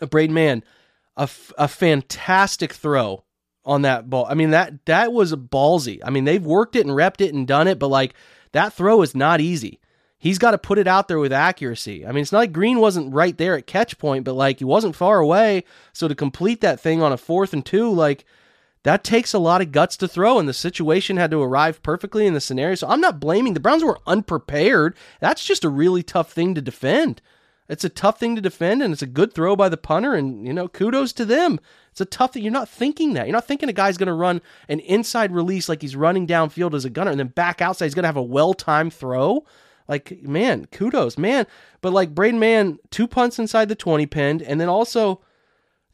[0.00, 0.64] a Braden Mann,
[1.16, 3.24] a, f- a fantastic throw
[3.64, 4.26] on that ball.
[4.28, 6.00] I mean that that was ballsy.
[6.04, 8.14] I mean they've worked it and repped it and done it, but like
[8.52, 9.80] that throw is not easy.
[10.18, 12.06] He's got to put it out there with accuracy.
[12.06, 14.64] I mean, it's not like Green wasn't right there at catch point, but like he
[14.64, 15.64] wasn't far away.
[15.92, 18.24] So to complete that thing on a fourth and two, like
[18.86, 22.24] that takes a lot of guts to throw, and the situation had to arrive perfectly
[22.24, 22.76] in the scenario.
[22.76, 24.94] So I'm not blaming the Browns were unprepared.
[25.18, 27.20] That's just a really tough thing to defend.
[27.68, 30.46] It's a tough thing to defend, and it's a good throw by the punter, and
[30.46, 31.58] you know, kudos to them.
[31.90, 32.44] It's a tough thing.
[32.44, 33.26] You're not thinking that.
[33.26, 36.72] You're not thinking a guy's going to run an inside release like he's running downfield
[36.72, 39.44] as a gunner, and then back outside he's going to have a well-timed throw.
[39.88, 41.44] Like, man, kudos, man.
[41.80, 45.22] But like Braden Mann, two punts inside the 20 pinned, and then also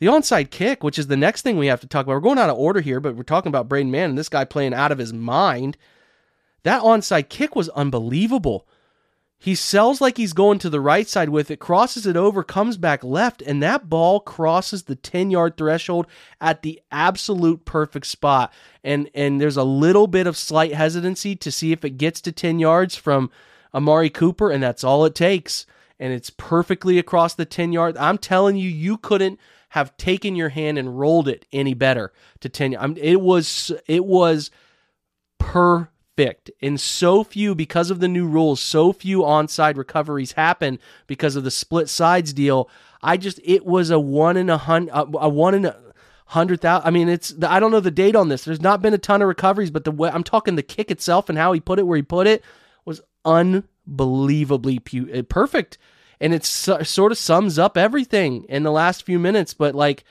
[0.02, 2.14] the onside kick, which is the next thing we have to talk about.
[2.14, 4.44] We're going out of order here, but we're talking about Braden Mann and this guy
[4.44, 5.76] playing out of his mind.
[6.64, 8.66] That onside kick was unbelievable.
[9.38, 12.76] He sells like he's going to the right side with it, crosses it over, comes
[12.76, 16.08] back left, and that ball crosses the 10 yard threshold
[16.40, 18.52] at the absolute perfect spot.
[18.82, 22.32] And and there's a little bit of slight hesitancy to see if it gets to
[22.32, 23.30] 10 yards from
[23.72, 25.64] Amari Cooper, and that's all it takes.
[26.00, 27.96] And it's perfectly across the 10 yard.
[27.98, 29.38] I'm telling you, you couldn't
[29.72, 32.76] have taken your hand and rolled it any better to 10.
[32.76, 34.50] I mean, it was it was
[35.38, 36.50] perfect.
[36.60, 41.44] And so few because of the new rules so few onside recoveries happen because of
[41.44, 42.68] the split sides deal.
[43.00, 45.74] I just it was a one in a hundred a one in a
[46.26, 48.44] hundred thousand i mean it's i don't know the date on this.
[48.44, 51.28] There's not been a ton of recoveries but the way i'm talking the kick itself
[51.28, 52.42] and how he put it where he put it
[52.84, 55.76] was unbelievably pu- uh, perfect
[56.22, 60.04] and it sort of sums up everything in the last few minutes but like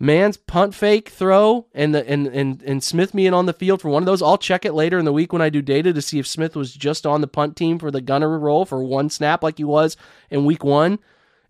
[0.00, 3.88] Mann's punt fake throw and the and and and Smith being on the field for
[3.88, 4.22] one of those.
[4.22, 6.54] I'll check it later in the week when I do data to see if Smith
[6.54, 9.64] was just on the punt team for the gunner role for one snap like he
[9.64, 9.96] was
[10.30, 11.00] in week one.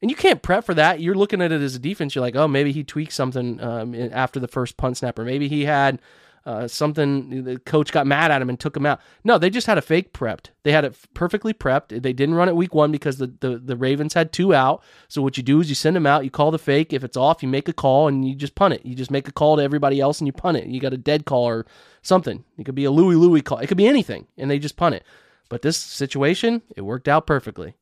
[0.01, 1.01] And you can't prep for that.
[1.01, 2.15] You're looking at it as a defense.
[2.15, 5.49] You're like, oh, maybe he tweaked something um, after the first punt snap, or maybe
[5.49, 6.01] he had
[6.49, 9.03] uh, something the coach got mad at him and took him out.
[9.23, 10.47] No, they just had a fake prepped.
[10.63, 11.89] They had it perfectly prepped.
[12.01, 14.83] They didn't run it week one because the, the, the Ravens had two out.
[15.09, 16.95] So what you do is you send them out, you call the fake.
[16.95, 18.87] If it's off, you make a call and you just punt it.
[18.87, 20.69] You just make a call to everybody else and you punt it.
[20.69, 21.67] You got a dead call or
[22.01, 22.43] something.
[22.57, 23.59] It could be a Louie Louie call.
[23.59, 25.05] It could be anything, and they just punt it.
[25.51, 27.75] But this situation, it worked out perfectly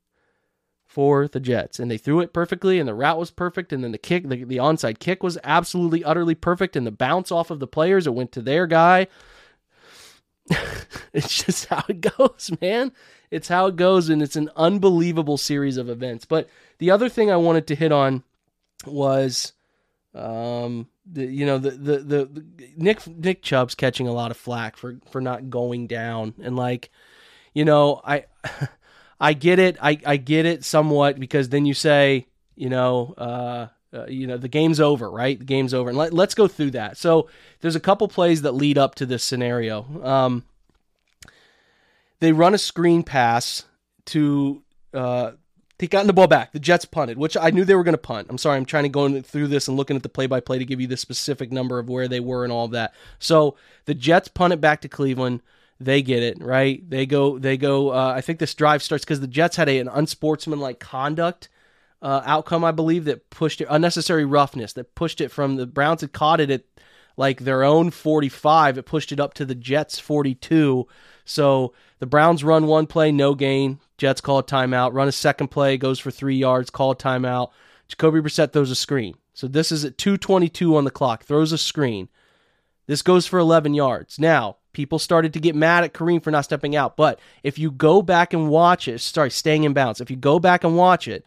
[0.97, 1.79] for the Jets.
[1.79, 4.45] And they threw it perfectly, and the route was perfect, and then the kick, the,
[4.45, 8.15] the onside kick was absolutely, utterly perfect, and the bounce off of the players, it
[8.15, 9.07] went to their guy.
[11.13, 12.93] it's just how it goes, man.
[13.31, 16.25] It's how it goes, and it's an unbelievable series of events.
[16.25, 18.23] But the other thing I wanted to hit on
[18.87, 19.53] was,
[20.15, 24.39] um, the, you know, the, the the the Nick Nick Chubb's catching a lot of
[24.39, 26.89] flack for for not going down, and like,
[27.53, 28.25] you know, I.
[29.21, 29.77] I get it.
[29.81, 34.37] I, I get it somewhat because then you say, you know, uh, uh, you know,
[34.37, 35.39] the game's over, right?
[35.39, 35.89] The game's over.
[35.89, 36.97] And let, let's go through that.
[36.97, 37.29] So
[37.61, 40.05] there's a couple plays that lead up to this scenario.
[40.05, 40.45] Um,
[42.21, 43.65] they run a screen pass
[44.07, 44.63] to
[44.93, 45.33] uh,
[45.79, 46.53] they gotten the ball back.
[46.53, 48.29] The Jets punted, which I knew they were going to punt.
[48.31, 50.59] I'm sorry, I'm trying to go through this and looking at the play by play
[50.59, 52.95] to give you the specific number of where they were and all of that.
[53.19, 55.43] So the Jets punt it back to Cleveland
[55.79, 56.89] they get it right.
[56.89, 57.39] They go.
[57.39, 57.91] They go.
[57.91, 61.49] Uh, I think this drive starts because the Jets had a, an unsportsmanlike conduct
[62.03, 66.01] uh, outcome, I believe, that pushed it unnecessary roughness that pushed it from the Browns
[66.01, 66.65] had caught it at
[67.17, 68.79] like their own 45.
[68.79, 70.87] It pushed it up to the Jets 42.
[71.25, 73.81] So the Browns run one play, no gain.
[73.99, 74.95] Jets call a timeout.
[74.95, 77.51] Run a second play, goes for three yards, call a timeout.
[77.89, 79.17] Jacoby Brissett throws a screen.
[79.33, 81.25] So this is at 2:22 on the clock.
[81.25, 82.09] Throws a screen.
[82.87, 84.19] This goes for 11 yards.
[84.19, 86.99] Now people started to get mad at Kareem for not stepping out.
[86.99, 90.39] But if you go back and watch it, sorry, staying in bounds, if you go
[90.39, 91.25] back and watch it,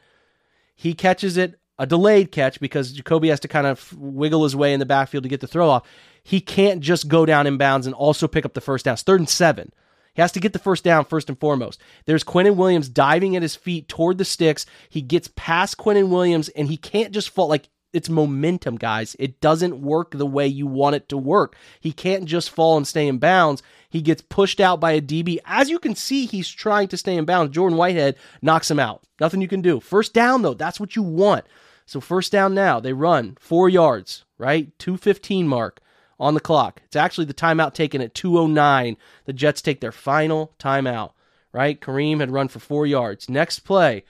[0.76, 4.72] he catches it a delayed catch because Jacoby has to kind of wiggle his way
[4.72, 5.88] in the backfield to get the throw off.
[6.22, 8.94] He can't just go down in bounds and also pick up the first down.
[8.94, 9.74] It's third and seven.
[10.14, 11.82] He has to get the first down first and foremost.
[12.06, 14.68] There's Quinnen Williams diving at his feet toward the sticks.
[14.90, 19.16] He gets past Quinnen Williams and he can't just fall like it's momentum, guys.
[19.20, 21.56] It doesn't work the way you want it to work.
[21.80, 23.64] He can't just fall and stay in bounds.
[23.90, 25.40] He gets pushed out by a DB.
[25.46, 27.54] As you can see, he's trying to stay in bounds.
[27.54, 29.04] Jordan Whitehead knocks him out.
[29.20, 29.80] Nothing you can do.
[29.80, 31.46] First down, though, that's what you want.
[31.86, 32.80] So, first down now.
[32.80, 34.78] They run four yards, right?
[34.78, 35.82] 215 mark
[36.20, 36.82] on the clock.
[36.86, 38.98] It's actually the timeout taken at 209.
[39.26, 41.14] The Jets take their final timeout,
[41.52, 41.80] right?
[41.80, 43.28] Kareem had run for four yards.
[43.30, 44.04] Next play.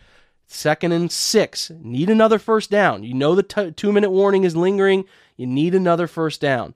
[0.52, 1.72] Second and six.
[1.80, 3.04] Need another first down.
[3.04, 5.06] You know the t- two minute warning is lingering.
[5.38, 6.74] You need another first down.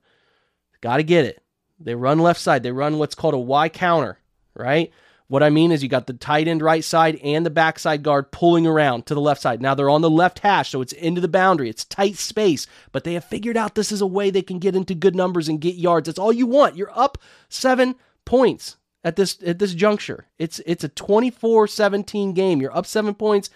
[0.80, 1.42] Got to get it.
[1.80, 2.62] They run left side.
[2.62, 4.20] They run what's called a Y counter,
[4.56, 4.92] right?
[5.28, 8.32] What I mean is you got the tight end right side and the backside guard
[8.32, 9.60] pulling around to the left side.
[9.60, 11.68] Now they're on the left hash, so it's into the boundary.
[11.68, 14.76] It's tight space, but they have figured out this is a way they can get
[14.76, 16.06] into good numbers and get yards.
[16.06, 16.78] That's all you want.
[16.78, 17.18] You're up
[17.50, 20.26] seven points at this at this juncture.
[20.38, 22.62] It's it's a 24-17 game.
[22.62, 23.50] You're up seven points.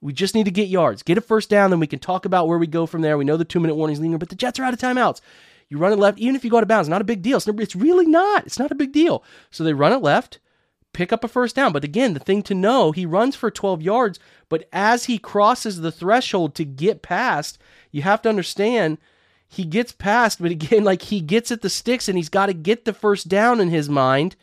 [0.00, 1.02] We just need to get yards.
[1.02, 3.18] Get a first down, then we can talk about where we go from there.
[3.18, 5.20] We know the two minute warning's legal, but the Jets are out of timeouts.
[5.68, 7.36] You run it left, even if you go out of bounds, not a big deal.
[7.36, 8.46] It's, it's really not.
[8.46, 9.22] It's not a big deal.
[9.50, 10.38] So they run it left
[10.92, 11.72] pick up a first down.
[11.72, 14.18] But again, the thing to know, he runs for 12 yards,
[14.48, 17.58] but as he crosses the threshold to get past,
[17.92, 18.98] you have to understand
[19.46, 22.52] he gets past, but again, like he gets at the sticks and he's got to
[22.52, 24.36] get the first down in his mind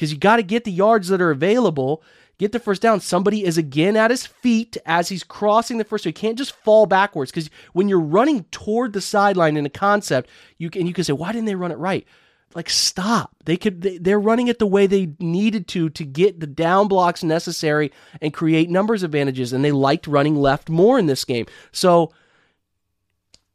[0.00, 2.02] because you got to get the yards that are available.
[2.38, 3.00] Get the first down.
[3.00, 6.04] Somebody is again at his feet as he's crossing the first.
[6.04, 9.70] So he can't just fall backwards because when you're running toward the sideline in a
[9.70, 12.06] concept, you can you can say, why didn't they run it right?
[12.52, 16.40] like stop they could they, are running it the way they needed to to get
[16.40, 21.06] the down blocks necessary and create numbers advantages and they liked running left more in
[21.06, 22.12] this game so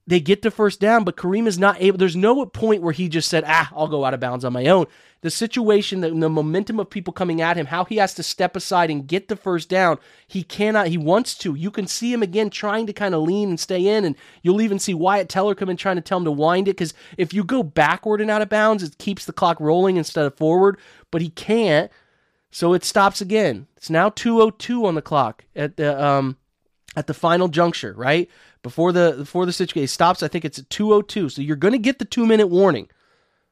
[0.07, 3.09] they get the first down but kareem is not able there's no point where he
[3.09, 4.85] just said ah i'll go out of bounds on my own
[5.25, 8.55] the situation, the, the momentum of people coming at him, how he has to step
[8.55, 9.97] aside and get the first down.
[10.27, 11.55] He cannot, he wants to.
[11.55, 14.61] You can see him again trying to kind of lean and stay in, and you'll
[14.61, 17.33] even see Wyatt Teller come in trying to tell him to wind it because if
[17.33, 20.77] you go backward and out of bounds, it keeps the clock rolling instead of forward,
[21.09, 21.91] but he can't.
[22.51, 23.65] So it stops again.
[23.77, 26.37] It's now 202 on the clock at the um
[26.95, 28.29] at the final juncture, right?
[28.63, 31.29] Before the before the situation stops, I think it's at 202.
[31.29, 32.89] So you're going to get the 2 minute warning.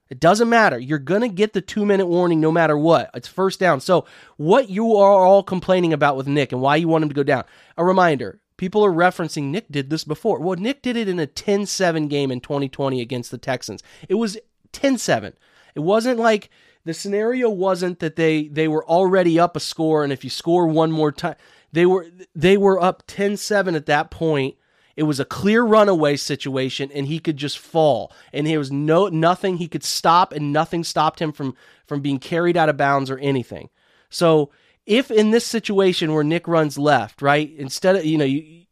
[0.09, 0.77] It doesn't matter.
[0.77, 3.09] You're going to get the two minute warning no matter what.
[3.15, 3.81] It's first down.
[3.81, 4.05] So,
[4.37, 7.23] what you are all complaining about with Nick and why you want him to go
[7.23, 7.45] down,
[7.77, 10.39] a reminder people are referencing Nick did this before.
[10.39, 13.81] Well, Nick did it in a 10 7 game in 2020 against the Texans.
[14.07, 14.37] It was
[14.71, 15.33] 10 7.
[15.73, 16.49] It wasn't like
[16.85, 20.67] the scenario wasn't that they they were already up a score and if you score
[20.67, 21.35] one more time
[21.73, 24.55] they were they were up 10-7 at that point
[24.95, 28.11] it was a clear runaway situation and he could just fall.
[28.31, 31.55] And there was no nothing he could stop and nothing stopped him from
[31.87, 33.69] from being carried out of bounds or anything.
[34.09, 34.51] So
[34.85, 38.65] if in this situation where Nick runs left, right, instead of you know, you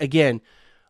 [0.00, 0.40] again,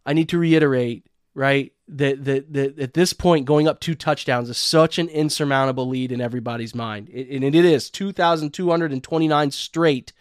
[0.07, 4.49] I need to reiterate, right, that that, that at this point going up two touchdowns
[4.49, 7.11] is such an insurmountable lead in everybody's mind.
[7.13, 10.13] It, and it is 2229 straight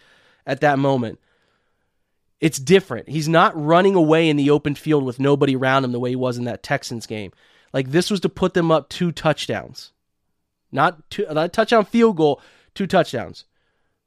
[0.46, 1.18] at that moment.
[2.40, 3.08] It's different.
[3.08, 6.16] He's not running away in the open field with nobody around him the way he
[6.16, 7.32] was in that Texans game.
[7.72, 9.92] Like this was to put them up two touchdowns.
[10.70, 12.40] Not two not a touchdown field goal,
[12.74, 13.44] two touchdowns.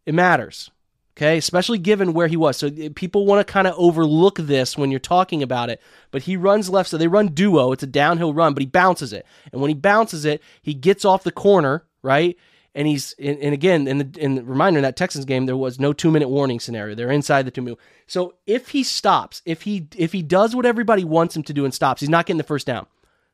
[0.06, 0.70] It matters.
[1.18, 2.58] Okay, especially given where he was.
[2.58, 5.82] So eh, people want to kind of overlook this when you're talking about it.
[6.12, 7.72] But he runs left, so they run duo.
[7.72, 9.26] It's a downhill run, but he bounces it.
[9.52, 12.38] And when he bounces it, he gets off the corner, right?
[12.78, 15.58] And he's and, and again in the in the reminder in that Texans game there
[15.58, 16.94] was no two minute warning scenario.
[16.94, 17.80] They're inside the two minute.
[18.06, 21.66] So if he stops, if he if he does what everybody wants him to do
[21.66, 22.86] and stops, he's not getting the first down.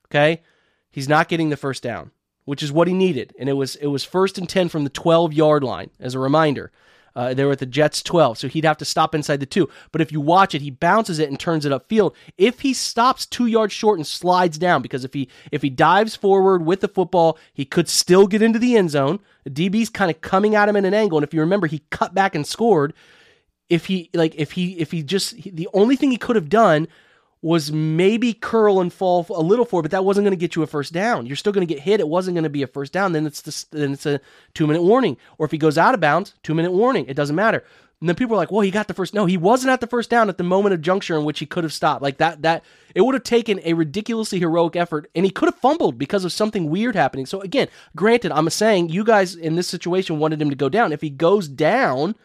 [0.07, 0.41] Okay,
[0.89, 2.11] he's not getting the first down,
[2.45, 4.89] which is what he needed, and it was it was first and ten from the
[4.89, 6.71] twelve yard line as a reminder.
[7.15, 9.69] Uh, they were at the Jets 12, so he'd have to stop inside the two.
[9.91, 12.15] But if you watch it, he bounces it and turns it upfield.
[12.37, 16.15] If he stops two yards short and slides down, because if he if he dives
[16.15, 19.19] forward with the football, he could still get into the end zone.
[19.43, 21.83] The DB's kind of coming at him in an angle, and if you remember, he
[21.91, 22.93] cut back and scored.
[23.69, 26.87] If he like if he if he just the only thing he could have done
[27.43, 30.63] was maybe curl and fall a little forward, but that wasn't going to get you
[30.63, 31.25] a first down.
[31.25, 31.99] You're still going to get hit.
[31.99, 33.11] It wasn't going to be a first down.
[33.11, 34.21] Then it's the, then it's a
[34.53, 35.17] two minute warning.
[35.37, 37.05] Or if he goes out of bounds, two minute warning.
[37.07, 37.65] It doesn't matter.
[37.99, 39.13] And then people are like, "Well, he got the first.
[39.13, 41.45] No, he wasn't at the first down at the moment of juncture in which he
[41.45, 42.01] could have stopped.
[42.01, 42.43] Like that.
[42.43, 42.63] That
[42.95, 46.31] it would have taken a ridiculously heroic effort, and he could have fumbled because of
[46.31, 47.25] something weird happening.
[47.25, 50.93] So again, granted, I'm saying you guys in this situation wanted him to go down.
[50.93, 52.15] If he goes down,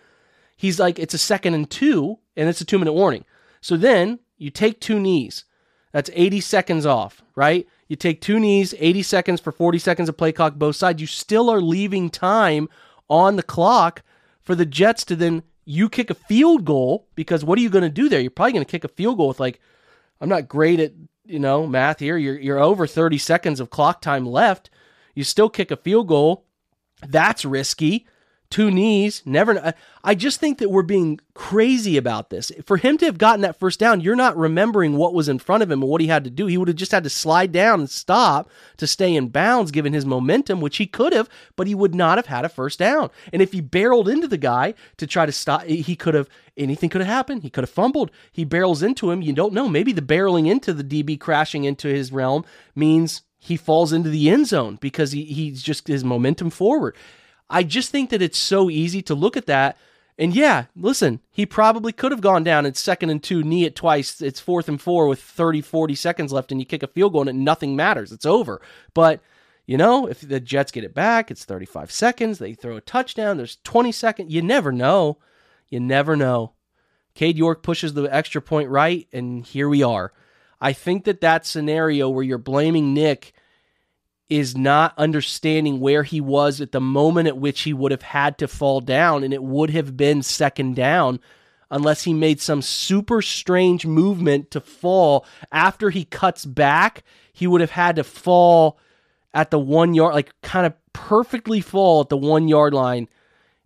[0.57, 3.25] he's like it's a second and two, and it's a two minute warning.
[3.61, 5.45] So then you take two knees.
[5.93, 7.67] That's 80 seconds off, right?
[7.89, 11.01] You take two knees, 80 seconds for 40 seconds of play clock both sides.
[11.01, 12.69] You still are leaving time
[13.09, 14.03] on the clock
[14.43, 17.83] for the Jets to then you kick a field goal because what are you going
[17.83, 18.21] to do there?
[18.21, 19.61] You're probably going to kick a field goal with like
[20.21, 20.93] I'm not great at,
[21.25, 22.17] you know, math here.
[22.17, 24.71] You're you're over 30 seconds of clock time left.
[25.15, 26.45] You still kick a field goal.
[27.07, 28.07] That's risky
[28.51, 29.75] two knees, never.
[30.03, 32.51] I just think that we're being crazy about this.
[32.65, 35.63] For him to have gotten that first down, you're not remembering what was in front
[35.63, 36.47] of him and what he had to do.
[36.47, 39.93] He would have just had to slide down and stop to stay in bounds given
[39.93, 43.11] his momentum, which he could have, but he would not have had a first down.
[43.33, 46.89] And if he barreled into the guy to try to stop, he could have, anything
[46.89, 47.43] could have happened.
[47.43, 48.11] He could have fumbled.
[48.33, 49.21] He barrels into him.
[49.21, 49.69] You don't know.
[49.69, 52.45] Maybe the barreling into the DB crashing into his realm
[52.75, 56.97] means he falls into the end zone because he, he's just his momentum forward.
[57.51, 59.77] I just think that it's so easy to look at that.
[60.19, 63.77] And yeah, listen, he probably could have gone down at second and two, knee it
[63.77, 64.21] twice.
[64.21, 67.29] It's fourth and four with 30, 40 seconds left, and you kick a field goal
[67.29, 68.11] and nothing matters.
[68.11, 68.61] It's over.
[68.95, 69.21] But,
[69.65, 72.39] you know, if the Jets get it back, it's 35 seconds.
[72.39, 73.37] They throw a touchdown.
[73.37, 74.33] There's 20 seconds.
[74.33, 75.19] You never know.
[75.69, 76.55] You never know.
[77.15, 80.13] Cade York pushes the extra point right, and here we are.
[80.61, 83.33] I think that that scenario where you're blaming Nick
[84.29, 88.37] is not understanding where he was at the moment at which he would have had
[88.39, 91.19] to fall down, and it would have been second down
[91.71, 97.03] unless he made some super strange movement to fall after he cuts back.
[97.33, 98.79] He would have had to fall
[99.33, 103.09] at the one yard, like kind of perfectly fall at the one yard line.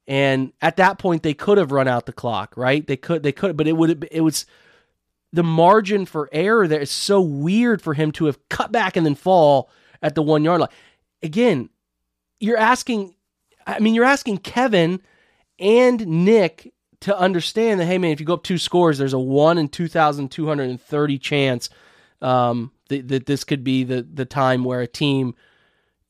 [0.06, 2.86] And at that point, they could have run out the clock, right?
[2.86, 4.46] They could, they could, but it would, it was
[5.32, 9.06] the margin for error there is so weird for him to have cut back and
[9.06, 9.70] then fall
[10.02, 10.70] at the one yard line.
[11.22, 11.70] Again,
[12.40, 13.14] you're asking,
[13.66, 15.00] I mean, you're asking Kevin
[15.58, 19.18] and Nick to understand that, hey, man, if you go up two scores, there's a
[19.18, 21.70] one in 2,230 chance
[22.20, 25.34] um, that, that this could be the, the time where a team,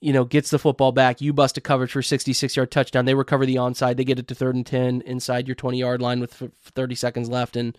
[0.00, 1.20] you know, gets the football back.
[1.20, 3.04] You bust a coverage for 66 yard touchdown.
[3.04, 3.96] They recover the onside.
[3.96, 7.28] They get it to third and 10 inside your 20 yard line with 30 seconds
[7.28, 7.56] left.
[7.56, 7.76] And,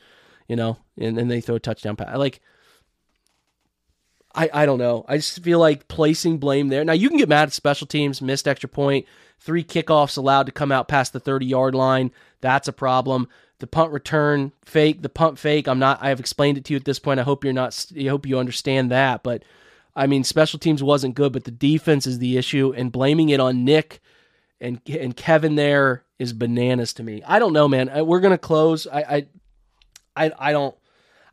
[0.48, 2.18] you know, and then they throw a touchdown pass.
[2.18, 2.42] Like,
[4.36, 5.06] I, I don't know.
[5.08, 6.84] I just feel like placing blame there.
[6.84, 9.06] Now, you can get mad at special teams, missed extra point,
[9.40, 12.12] three kickoffs allowed to come out past the 30 yard line.
[12.42, 13.28] That's a problem.
[13.60, 15.68] The punt return fake, the punt fake.
[15.68, 17.20] I'm not, I've explained it to you at this point.
[17.20, 19.24] I hope you're not, I hope you understand that.
[19.24, 19.44] But
[19.96, 22.74] I mean, special teams wasn't good, but the defense is the issue.
[22.76, 24.02] And blaming it on Nick
[24.60, 27.22] and, and Kevin there is bananas to me.
[27.26, 27.92] I don't know, man.
[28.06, 28.88] We're to close.
[28.88, 29.28] I, I,
[30.16, 30.76] I, I don't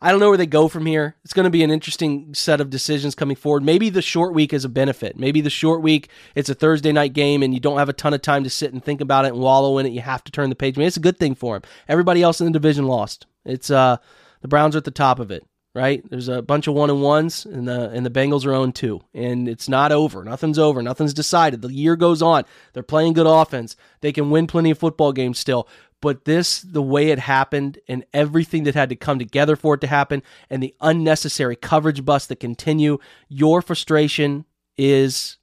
[0.02, 1.16] I don't know where they go from here.
[1.24, 3.62] It's going to be an interesting set of decisions coming forward.
[3.62, 5.18] Maybe the short week is a benefit.
[5.18, 8.14] Maybe the short week, it's a Thursday night game and you don't have a ton
[8.14, 9.92] of time to sit and think about it and wallow in it.
[9.92, 10.76] You have to turn the page.
[10.76, 11.68] I mean, it's a good thing for them.
[11.86, 13.26] Everybody else in the division lost.
[13.44, 13.98] It's uh
[14.40, 16.02] the Browns are at the top of it, right?
[16.10, 19.00] There's a bunch of one and ones and the and the Bengals are on two.
[19.14, 20.24] And it's not over.
[20.24, 20.82] Nothing's over.
[20.82, 21.62] Nothing's decided.
[21.62, 22.44] The year goes on.
[22.72, 23.76] They're playing good offense.
[24.00, 25.68] They can win plenty of football games still
[26.00, 29.80] but this the way it happened and everything that had to come together for it
[29.80, 32.98] to happen and the unnecessary coverage bust that continue
[33.28, 34.44] your frustration
[34.76, 35.36] is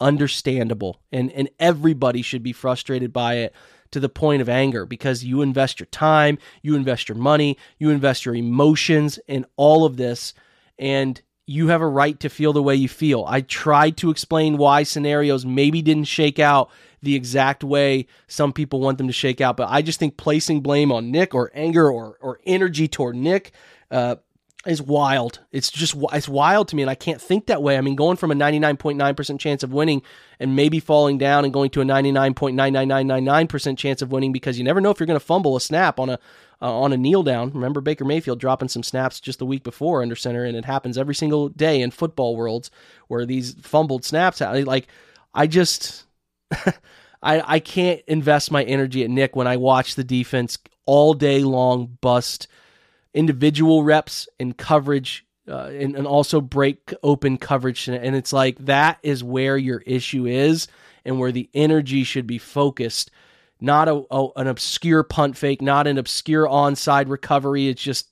[0.00, 3.54] understandable and and everybody should be frustrated by it
[3.92, 7.90] to the point of anger because you invest your time you invest your money you
[7.90, 10.34] invest your emotions in all of this
[10.78, 13.24] and you have a right to feel the way you feel.
[13.26, 16.70] I tried to explain why scenarios maybe didn't shake out
[17.02, 20.60] the exact way some people want them to shake out, but I just think placing
[20.60, 23.52] blame on Nick or anger or or energy toward Nick
[23.90, 24.16] uh,
[24.66, 25.40] is wild.
[25.50, 27.76] It's just it's wild to me, and I can't think that way.
[27.76, 30.02] I mean, going from a ninety nine point nine percent chance of winning
[30.38, 33.24] and maybe falling down and going to a ninety nine point nine nine nine nine
[33.24, 35.60] nine percent chance of winning because you never know if you're going to fumble a
[35.60, 36.18] snap on a
[36.60, 37.50] uh, on a kneel down.
[37.50, 40.96] Remember Baker Mayfield dropping some snaps just the week before under center, and it happens
[40.96, 42.70] every single day in football worlds
[43.08, 44.40] where these fumbled snaps.
[44.40, 44.86] Like
[45.34, 46.04] I just,
[47.22, 50.56] I I can't invest my energy at Nick when I watch the defense
[50.86, 52.46] all day long bust
[53.14, 55.26] individual reps and coverage.
[55.48, 57.88] Uh, and, and also break open coverage.
[57.88, 60.68] And it's like that is where your issue is
[61.04, 63.10] and where the energy should be focused
[63.62, 67.68] not a, a, an obscure punt fake, not an obscure onside recovery.
[67.68, 68.08] It's just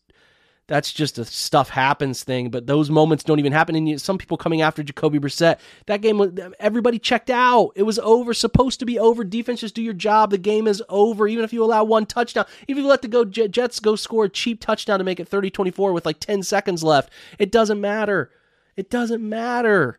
[0.71, 2.49] that's just a stuff happens thing.
[2.49, 3.75] But those moments don't even happen.
[3.75, 7.73] And some people coming after Jacoby Brissett, that game, everybody checked out.
[7.75, 9.25] It was over, supposed to be over.
[9.25, 10.31] Defense, just do your job.
[10.31, 11.27] The game is over.
[11.27, 14.27] Even if you allow one touchdown, even if you let the go Jets go score
[14.27, 18.31] a cheap touchdown to make it 30-24 with like 10 seconds left, it doesn't matter.
[18.77, 19.99] It doesn't matter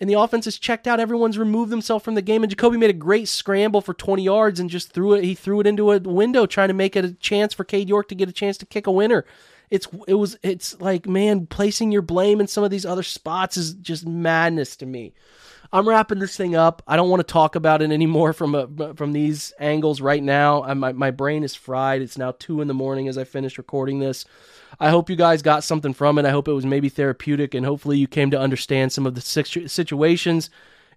[0.00, 1.00] and the offense is checked out.
[1.00, 2.42] Everyone's removed themselves from the game.
[2.42, 5.24] And Jacoby made a great scramble for 20 yards and just threw it.
[5.24, 8.08] He threw it into a window, trying to make it a chance for Cade York
[8.08, 9.24] to get a chance to kick a winner.
[9.70, 13.56] It's it was it's like man, placing your blame in some of these other spots
[13.56, 15.14] is just madness to me.
[15.72, 16.82] I'm wrapping this thing up.
[16.86, 20.62] I don't want to talk about it anymore from a, from these angles right now.
[20.62, 22.00] I, my my brain is fried.
[22.00, 24.24] It's now two in the morning as I finish recording this.
[24.78, 26.26] I hope you guys got something from it.
[26.26, 29.20] I hope it was maybe therapeutic, and hopefully you came to understand some of the
[29.20, 30.50] situations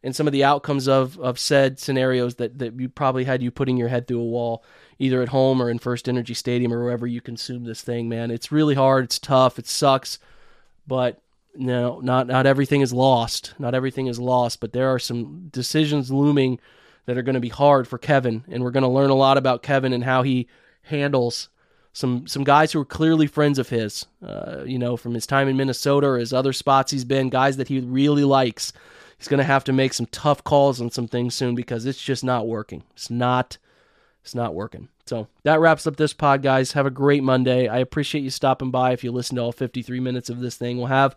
[0.03, 3.49] and some of the outcomes of of said scenarios that that you probably had you
[3.49, 4.63] putting your head through a wall,
[4.99, 8.09] either at home or in First Energy Stadium or wherever you consume this thing.
[8.09, 9.05] Man, it's really hard.
[9.05, 9.59] It's tough.
[9.59, 10.19] It sucks,
[10.85, 11.21] but
[11.55, 13.53] no, not not everything is lost.
[13.59, 16.59] Not everything is lost, but there are some decisions looming
[17.05, 19.37] that are going to be hard for Kevin, and we're going to learn a lot
[19.37, 20.47] about Kevin and how he
[20.83, 21.49] handles
[21.93, 25.47] some some guys who are clearly friends of his, uh, you know, from his time
[25.47, 28.71] in Minnesota or his other spots he's been, guys that he really likes.
[29.17, 32.01] He's going to have to make some tough calls on some things soon because it's
[32.01, 32.83] just not working.
[32.91, 33.57] It's not
[34.27, 34.89] it's not working.
[35.05, 36.73] So that wraps up this pod, guys.
[36.73, 37.69] Have a great Monday.
[37.69, 38.91] I appreciate you stopping by.
[38.91, 41.15] If you listen to all 53 minutes of this thing, we'll have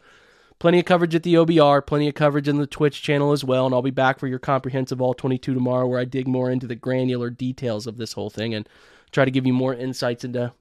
[0.61, 3.67] plenty of coverage at the OBR, plenty of coverage in the Twitch channel as well.
[3.67, 6.69] And I'll be back for your comprehensive All 22 tomorrow, where I dig more into
[6.69, 8.69] the granular details of this whole thing and
[9.11, 10.53] try to give you more insights into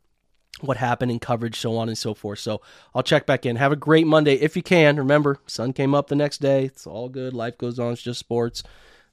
[0.62, 2.40] what happened in coverage, so on and so forth.
[2.40, 2.62] So
[2.96, 3.58] I'll check back in.
[3.58, 4.98] Have a great Monday if you can.
[4.98, 6.66] Remember, sun came up the next day.
[6.66, 7.36] It's all good.
[7.36, 7.94] Life goes on.
[7.94, 8.64] It's just sports.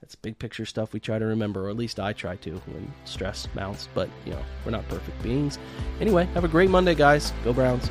[0.01, 2.93] That's big picture stuff we try to remember, or at least I try to when
[3.05, 3.89] stress mounts.
[3.95, 5.59] But, you know, we're not perfect beings.
[6.01, 7.33] Anyway, have a great Monday, guys.
[7.45, 7.91] Go Browns.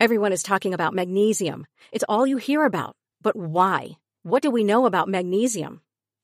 [0.00, 1.66] Everyone is talking about magnesium.
[1.90, 2.94] It's all you hear about.
[3.20, 3.98] But why?
[4.22, 5.82] What do we know about magnesium?